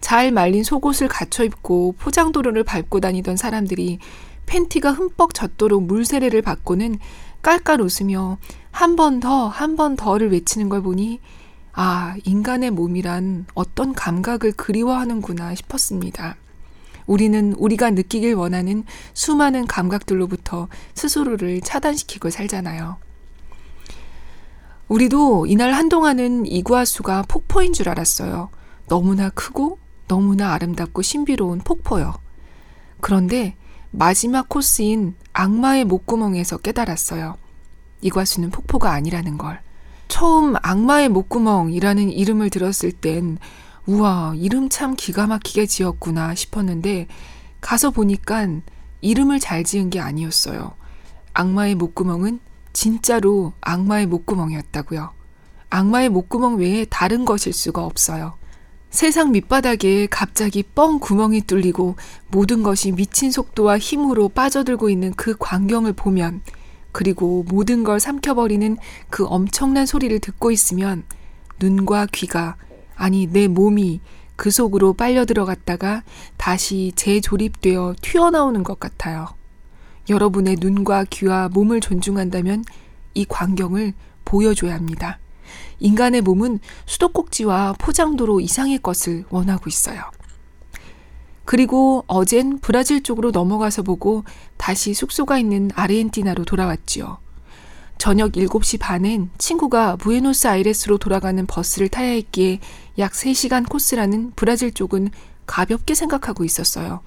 잘 0.00 0.32
말린 0.32 0.64
속옷을 0.64 1.08
갖춰 1.08 1.44
입고 1.44 1.94
포장도로를 1.98 2.64
밟고 2.64 3.00
다니던 3.00 3.36
사람들이 3.36 3.98
팬티가 4.46 4.92
흠뻑 4.92 5.34
젖도록 5.34 5.84
물세례를 5.84 6.42
받고는 6.42 6.98
깔깔 7.42 7.80
웃으며 7.80 8.38
한 8.72 8.96
번 8.96 9.20
더, 9.20 9.48
한 9.48 9.76
번 9.76 9.96
더를 9.96 10.30
외치는 10.32 10.68
걸 10.68 10.82
보니 10.82 11.20
아, 11.72 12.14
인간의 12.24 12.70
몸이란 12.72 13.46
어떤 13.54 13.92
감각을 13.92 14.52
그리워하는구나 14.52 15.54
싶었습니다. 15.54 16.36
우리는 17.06 17.54
우리가 17.54 17.90
느끼길 17.90 18.34
원하는 18.34 18.84
수많은 19.14 19.66
감각들로부터 19.66 20.68
스스로를 20.94 21.60
차단시키고 21.60 22.30
살잖아요. 22.30 22.98
우리도 24.88 25.46
이날 25.46 25.72
한동안은 25.72 26.46
이구아수가 26.46 27.24
폭포인 27.28 27.72
줄 27.72 27.88
알았어요. 27.88 28.50
너무나 28.88 29.30
크고 29.30 29.78
너무나 30.10 30.52
아름답고 30.54 31.02
신비로운 31.02 31.60
폭포요. 31.60 32.14
그런데 33.00 33.54
마지막 33.92 34.48
코스인 34.48 35.14
악마의 35.32 35.84
목구멍에서 35.84 36.58
깨달았어요. 36.58 37.36
이과수는 38.00 38.50
폭포가 38.50 38.90
아니라는 38.90 39.38
걸. 39.38 39.60
처음 40.08 40.56
악마의 40.62 41.10
목구멍이라는 41.10 42.10
이름을 42.10 42.50
들었을 42.50 42.90
땐 42.90 43.38
우와, 43.86 44.34
이름 44.36 44.68
참 44.68 44.96
기가 44.96 45.28
막히게 45.28 45.66
지었구나 45.66 46.34
싶었는데 46.34 47.06
가서 47.60 47.92
보니깐 47.92 48.62
이름을 49.02 49.38
잘 49.38 49.62
지은 49.62 49.90
게 49.90 50.00
아니었어요. 50.00 50.72
악마의 51.34 51.76
목구멍은 51.76 52.40
진짜로 52.72 53.52
악마의 53.60 54.06
목구멍이었다고요. 54.06 55.12
악마의 55.70 56.08
목구멍 56.08 56.56
외에 56.56 56.84
다른 56.84 57.24
것일 57.24 57.52
수가 57.52 57.84
없어요. 57.84 58.39
세상 58.90 59.30
밑바닥에 59.30 60.08
갑자기 60.10 60.64
뻥 60.64 60.98
구멍이 60.98 61.42
뚫리고 61.42 61.94
모든 62.28 62.64
것이 62.64 62.90
미친 62.90 63.30
속도와 63.30 63.78
힘으로 63.78 64.28
빠져들고 64.28 64.90
있는 64.90 65.12
그 65.14 65.36
광경을 65.38 65.92
보면 65.92 66.42
그리고 66.90 67.44
모든 67.48 67.84
걸 67.84 68.00
삼켜버리는 68.00 68.76
그 69.08 69.24
엄청난 69.26 69.86
소리를 69.86 70.18
듣고 70.18 70.50
있으면 70.50 71.04
눈과 71.60 72.08
귀가 72.10 72.56
아니 72.96 73.28
내 73.28 73.46
몸이 73.46 74.00
그 74.34 74.50
속으로 74.50 74.94
빨려 74.94 75.24
들어갔다가 75.24 76.02
다시 76.36 76.92
재조립되어 76.96 77.94
튀어나오는 78.02 78.64
것 78.64 78.80
같아요. 78.80 79.28
여러분의 80.08 80.56
눈과 80.58 81.04
귀와 81.10 81.48
몸을 81.48 81.80
존중한다면 81.80 82.64
이 83.14 83.24
광경을 83.24 83.92
보여줘야 84.24 84.74
합니다. 84.74 85.20
인간의 85.80 86.20
몸은 86.20 86.60
수도꼭지와 86.86 87.74
포장도로 87.78 88.40
이상의 88.40 88.78
것을 88.78 89.24
원하고 89.30 89.68
있어요. 89.68 90.02
그리고 91.44 92.04
어젠 92.06 92.58
브라질 92.60 93.02
쪽으로 93.02 93.32
넘어가서 93.32 93.82
보고 93.82 94.24
다시 94.56 94.94
숙소가 94.94 95.38
있는 95.38 95.70
아르헨티나로 95.74 96.44
돌아왔지요. 96.44 97.18
저녁 97.98 98.32
7시 98.32 98.78
반엔 98.78 99.30
친구가 99.36 99.96
부에노스 99.96 100.46
아이레스로 100.46 100.96
돌아가는 100.96 101.44
버스를 101.46 101.88
타야 101.88 102.12
했기에 102.12 102.60
약 102.98 103.12
3시간 103.12 103.68
코스라는 103.68 104.32
브라질 104.36 104.72
쪽은 104.72 105.10
가볍게 105.44 105.94
생각하고 105.94 106.44
있었어요. 106.44 107.00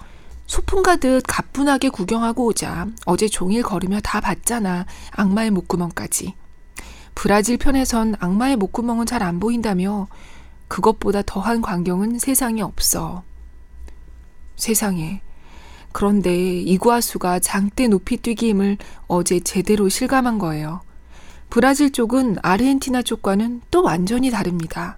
소풍 0.46 0.84
가듯 0.84 1.24
가뿐하게 1.26 1.90
구경하고 1.90 2.46
오자. 2.46 2.88
어제 3.06 3.28
종일 3.28 3.64
걸으며 3.64 4.02
다 4.02 4.20
봤잖아. 4.20 4.86
악마의 5.12 5.52
목구멍까지. 5.52 6.36
브라질 7.16 7.58
편에선 7.58 8.16
악마의 8.20 8.56
목구멍은 8.58 9.06
잘 9.06 9.24
안 9.24 9.40
보인다며 9.40 10.08
그것보다 10.68 11.22
더한 11.26 11.62
광경은 11.62 12.20
세상에 12.20 12.62
없어. 12.62 13.24
세상에. 14.56 15.22
그런데 15.92 16.60
이구아수가 16.62 17.40
장대 17.40 17.88
높이 17.88 18.18
뛰기임을 18.18 18.78
어제 19.08 19.40
제대로 19.40 19.88
실감한 19.90 20.40
거예요. 20.40 20.82
브라질 21.50 21.92
쪽은 21.92 22.38
아르헨티나 22.42 23.04
쪽과는 23.04 23.62
또 23.70 23.84
완전히 23.84 24.32
다릅니다. 24.32 24.98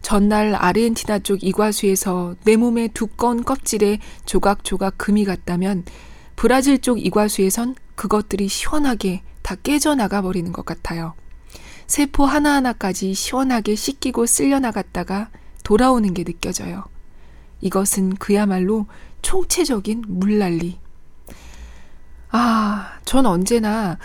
전날 0.00 0.54
아르헨티나 0.54 1.20
쪽 1.20 1.44
이과수에서 1.44 2.34
내 2.44 2.56
몸의 2.56 2.88
두꺼운 2.88 3.44
껍질에 3.44 3.98
조각조각 4.24 4.96
금이 4.96 5.24
갔다면 5.26 5.84
브라질 6.34 6.80
쪽 6.80 7.04
이과수에선 7.04 7.76
그것들이 7.94 8.48
시원하게 8.48 9.22
다 9.42 9.54
깨져나가 9.54 10.22
버리는 10.22 10.50
것 10.50 10.64
같아요. 10.64 11.14
세포 11.92 12.24
하나하나까지 12.24 13.12
시원하게 13.12 13.74
씻기고 13.74 14.24
쓸려나갔다가 14.24 15.28
돌아오는 15.62 16.14
게 16.14 16.24
느껴져요. 16.24 16.84
이것은 17.60 18.14
그야말로 18.14 18.86
총체적인 19.20 20.04
물난리. 20.08 20.78
아, 22.30 22.98
전 23.04 23.26
언제나 23.26 23.98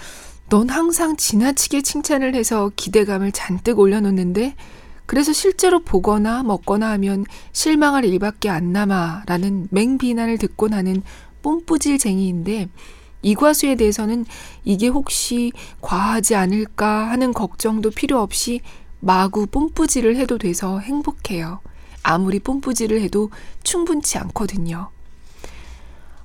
넌 0.50 0.68
항상 0.68 1.16
지나치게 1.16 1.82
칭찬을 1.82 2.36
해서 2.36 2.74
기대감을 2.76 3.32
잔뜩 3.32 3.80
올려놓는데 3.80 4.58
그래서 5.06 5.32
실제로 5.32 5.80
보거나 5.80 6.44
먹거나 6.44 6.90
하면 6.90 7.24
실망할 7.54 8.04
일밖에 8.04 8.50
안 8.50 8.74
남아 8.74 9.24
라는 9.28 9.70
맹비난을 9.72 10.40
듣고 10.40 10.68
나는 10.68 11.04
뽐뿌질쟁이인데 11.42 12.68
이 13.22 13.36
과수에 13.36 13.76
대해서는 13.76 14.26
이게 14.64 14.88
혹시 14.88 15.52
과하지 15.82 16.36
않을까 16.36 17.10
하는 17.10 17.34
걱정도 17.34 17.90
필요 17.92 18.20
없이 18.22 18.62
마구 19.00 19.46
뽐뿌질을 19.48 20.16
해도 20.16 20.38
돼서 20.38 20.80
행복해요. 20.80 21.60
아무리 22.04 22.40
뽐뿌질을 22.40 23.02
해도 23.02 23.30
충분치 23.64 24.18
않거든요. 24.18 24.90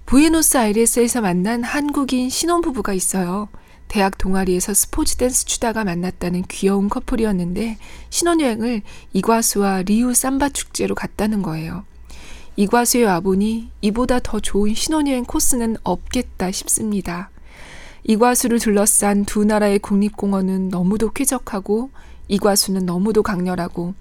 부에노스 0.07 0.59
아이레스에서 0.59 1.21
만난 1.21 1.63
한국인 1.63 2.29
신혼부부가 2.29 2.93
있어요. 2.93 3.49
대학 3.89 4.17
동아리에서 4.17 4.75
스포츠 4.75 5.17
댄스 5.17 5.45
추다가 5.45 5.85
만났다는 5.85 6.45
귀여운 6.49 6.89
커플이었는데 6.89 7.79
신혼여행을 8.11 8.83
이과수와 9.13 9.83
리우 9.83 10.15
삼바 10.15 10.51
축제로 10.51 10.95
갔다는 10.95 11.43
거예요. 11.43 11.85
이과수에 12.57 13.05
와보니 13.05 13.71
이보다 13.81 14.21
더 14.21 14.39
좋은 14.39 14.75
신혼여행 14.75 15.25
코스는 15.25 15.77
없겠다 15.83 16.51
싶습니다. 16.51 17.31
이과수를 18.05 18.59
둘러싼 18.59 19.25
두 19.25 19.45
나라의 19.45 19.79
국립공원은 19.79 20.69
너무도 20.69 21.13
쾌적하고 21.13 21.91
이과수는 22.29 22.85
너무도 22.85 23.23
강렬하고 23.23 23.95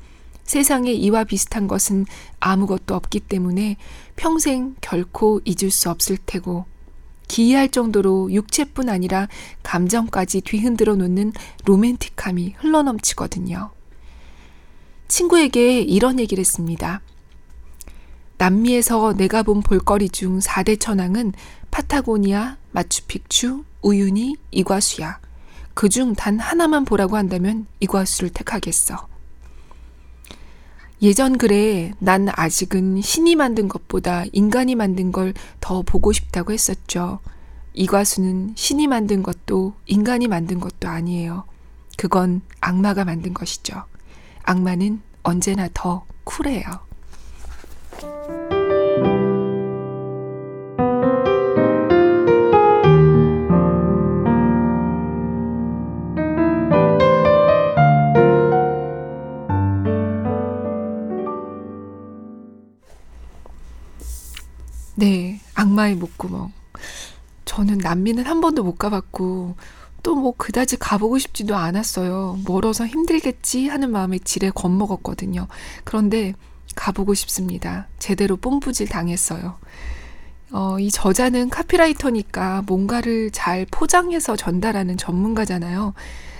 세상에 0.43 0.91
이와 0.91 1.24
비슷한 1.24 1.68
것은 1.68 2.06
아무것도 2.39 2.93
없기 2.93 3.22
때문에 3.22 3.78
평생 4.18 4.76
결코 4.82 5.39
잊을 5.45 5.72
수 5.72 5.89
없을 5.89 6.18
테고 6.26 6.66
기이할 7.30 7.70
정도로 7.70 8.34
육체뿐 8.34 8.89
아니라 8.89 9.30
감정까지 9.64 10.41
뒤흔들어 10.41 10.95
놓는 10.95 11.32
로맨틱함이 11.64 12.56
흘러넘치거든요. 12.58 13.72
친구에게 15.08 15.82
이런 15.82 16.20
얘기를 16.20 16.41
했습니다. 16.41 17.02
남미에서 18.46 19.14
내가 19.14 19.44
본 19.44 19.62
볼거리 19.62 20.10
중 20.10 20.39
4대 20.39 20.80
천왕은 20.80 21.34
파타고니아, 21.70 22.58
마추픽추, 22.72 23.64
우유니, 23.84 24.36
이과수야. 24.50 25.20
그 25.76 25.88
중 25.89 26.16
단 26.16 26.39
하나만 26.39 26.84
보라고 26.86 27.18
한다면 27.18 27.68
이과수를 27.82 28.32
택하겠어. 28.32 29.08
예전 31.04 31.38
글에 31.38 31.94
난 32.00 32.30
아직은 32.32 33.02
신이 33.04 33.36
만든 33.36 33.68
것보다 33.68 34.24
인간이 34.34 34.74
만든 34.74 35.12
걸 35.12 35.34
더 35.60 35.84
보고 35.84 36.12
싶다고 36.12 36.52
했었죠. 36.52 37.20
이과수는 37.76 38.54
신이 38.56 38.88
만든 38.88 39.22
것도 39.22 39.76
인간이 39.86 40.28
만든 40.28 40.60
것도 40.60 40.88
아니에요. 40.88 41.44
그건 41.96 42.42
악마가 42.60 43.06
만든 43.06 43.36
것이죠. 43.36 43.84
악마는 44.44 45.00
언제나 45.22 45.70
더 45.76 46.06
쿨해요. 46.24 46.91
네, 64.95 65.39
악마의 65.56 65.95
목구멍. 65.95 66.52
저는 67.45 67.78
남미는 67.78 68.26
한 68.26 68.41
번도 68.41 68.64
못 68.64 68.78
가봤고, 68.78 69.56
또 70.04 70.16
뭐 70.16 70.34
그다지 70.36 70.78
가보고 70.78 71.20
싶지도 71.20 71.56
않았어요. 71.56 72.39
멀어서 72.47 72.86
힘들겠지 72.86 73.68
하는 73.68 73.91
마음에 73.91 74.18
지레 74.20 74.49
겁먹었거든요. 74.49 75.47
그런데 75.84 76.34
가보고 76.76 77.13
싶습니다. 77.13 77.88
제대로 77.99 78.38
뽐뿌질 78.38 78.88
당했어요. 78.88 79.57
어, 80.51 80.80
이 80.80 80.91
저자는 80.91 81.49
카피라이터니까 81.49 82.63
뭔가를 82.67 83.32
잘 83.32 83.65
포장해서 83.72 84.36
전달하는 84.36 84.97
전문가잖아요. 84.97 85.93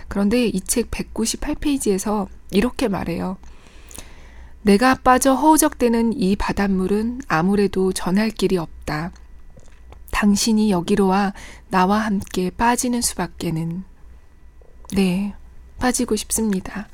그런데 0.08 0.48
이 0.48 0.60
책 0.62 0.92
198페이지에서 0.92 2.28
이렇게 2.52 2.88
말해요. 2.90 3.38
내가 4.64 4.96
빠져 4.96 5.34
허우적대는 5.34 6.14
이 6.20 6.36
바닷물은 6.36 7.22
아무래도 7.28 7.94
전할 7.94 8.30
길이 8.30 8.58
없다. 8.58 9.12
당신이 10.12 10.70
여기로 10.70 11.08
와 11.08 11.34
나와 11.70 12.00
함께 12.00 12.50
빠지는 12.52 13.02
수밖에는. 13.02 13.84
네, 14.94 15.34
빠지고 15.80 16.16
싶습니다. 16.18 16.90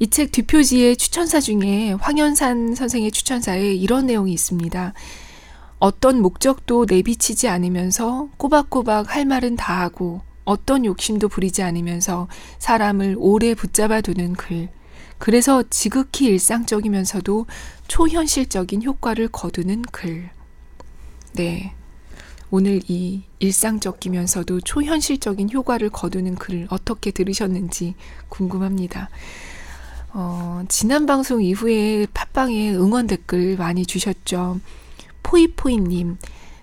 이 0.00 0.08
책 0.08 0.32
뒷표지의 0.32 0.96
추천사 0.96 1.40
중에 1.40 1.92
황현산 1.92 2.74
선생의 2.74 3.12
추천사에 3.12 3.72
이런 3.74 4.06
내용이 4.06 4.32
있습니다. 4.32 4.92
어떤 5.78 6.20
목적도 6.20 6.86
내비치지 6.88 7.48
않으면서 7.48 8.28
꼬박꼬박 8.36 9.14
할 9.14 9.24
말은 9.24 9.56
다 9.56 9.80
하고 9.80 10.22
어떤 10.44 10.84
욕심도 10.84 11.28
부리지 11.28 11.62
않으면서 11.62 12.28
사람을 12.58 13.16
오래 13.18 13.54
붙잡아 13.54 14.00
두는 14.00 14.34
글. 14.34 14.68
그래서 15.18 15.62
지극히 15.70 16.26
일상적이면서도 16.26 17.46
초현실적인 17.86 18.82
효과를 18.82 19.28
거두는 19.28 19.82
글. 19.82 20.28
네. 21.34 21.72
오늘 22.50 22.80
이 22.88 23.22
일상적이면서도 23.38 24.60
초현실적인 24.60 25.50
효과를 25.52 25.90
거두는 25.90 26.34
글을 26.34 26.66
어떻게 26.70 27.10
들으셨는지 27.10 27.94
궁금합니다. 28.28 29.08
어, 30.16 30.62
지난 30.68 31.06
방송 31.06 31.42
이후에 31.42 32.06
팟빵에 32.14 32.72
응원 32.74 33.08
댓글 33.08 33.56
많이 33.56 33.84
주셨죠. 33.84 34.60
포이포이님, 35.24 36.18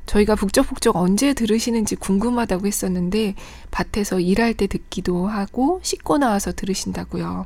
저희가 0.06 0.36
북적북적 0.36 0.96
언제 0.96 1.34
들으시는지 1.34 1.98
궁금하다고 1.98 2.66
했었는데, 2.66 3.36
밭에서 3.72 4.22
일할 4.22 4.54
때 4.54 4.68
듣기도 4.68 5.28
하고, 5.28 5.82
씻고 5.84 6.18
나와서 6.18 6.54
들으신다고요. 6.54 7.46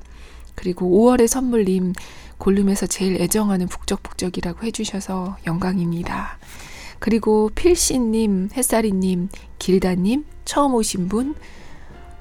그리고 0.53 0.87
5월의 0.87 1.27
선물님 1.27 1.93
골룸에서 2.37 2.85
제일 2.85 3.19
애정하는 3.19 3.67
북적북적이라고 3.67 4.63
해주셔서 4.63 5.37
영광입니다. 5.47 6.37
그리고 6.99 7.49
필씨님, 7.55 8.49
햇살이님, 8.53 9.29
길다님, 9.57 10.25
처음 10.45 10.75
오신 10.75 11.09
분, 11.09 11.33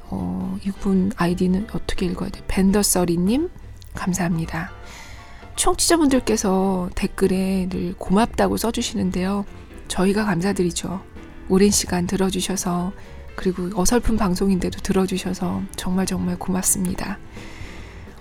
어, 0.09 0.59
이분 0.64 1.12
아이디는 1.16 1.66
어떻게 1.74 2.07
읽어야 2.07 2.30
돼? 2.30 2.41
벤더서리님, 2.49 3.51
감사합니다. 3.95 4.70
청취자분들께서 5.57 6.90
댓글에 6.95 7.68
늘 7.68 7.95
고맙다고 7.97 8.57
써주시는데요. 8.57 9.45
저희가 9.88 10.24
감사드리죠. 10.24 11.03
오랜 11.49 11.70
시간 11.70 12.07
들어주셔서, 12.07 12.92
그리고 13.36 13.70
어설픈 13.74 14.16
방송인데도 14.16 14.80
들어주셔서 14.80 15.62
정말 15.76 16.07
정말 16.07 16.38
고맙습니다. 16.38 17.18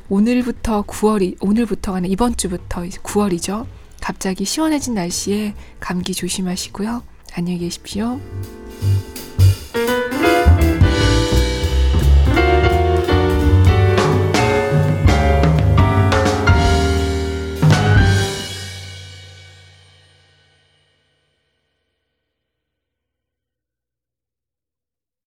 오늘부터 0.10 0.84
9월이, 0.84 1.38
오늘부터가 1.40 1.98
아니라 1.98 2.12
이번 2.12 2.36
주부터 2.36 2.84
9월이죠. 2.84 3.66
갑자기 4.02 4.46
시원해진 4.46 4.94
날씨에 4.94 5.56
감기 5.80 6.14
조심하시고요. 6.14 7.04
안녕히 7.36 7.60
계십시오. 7.60 8.20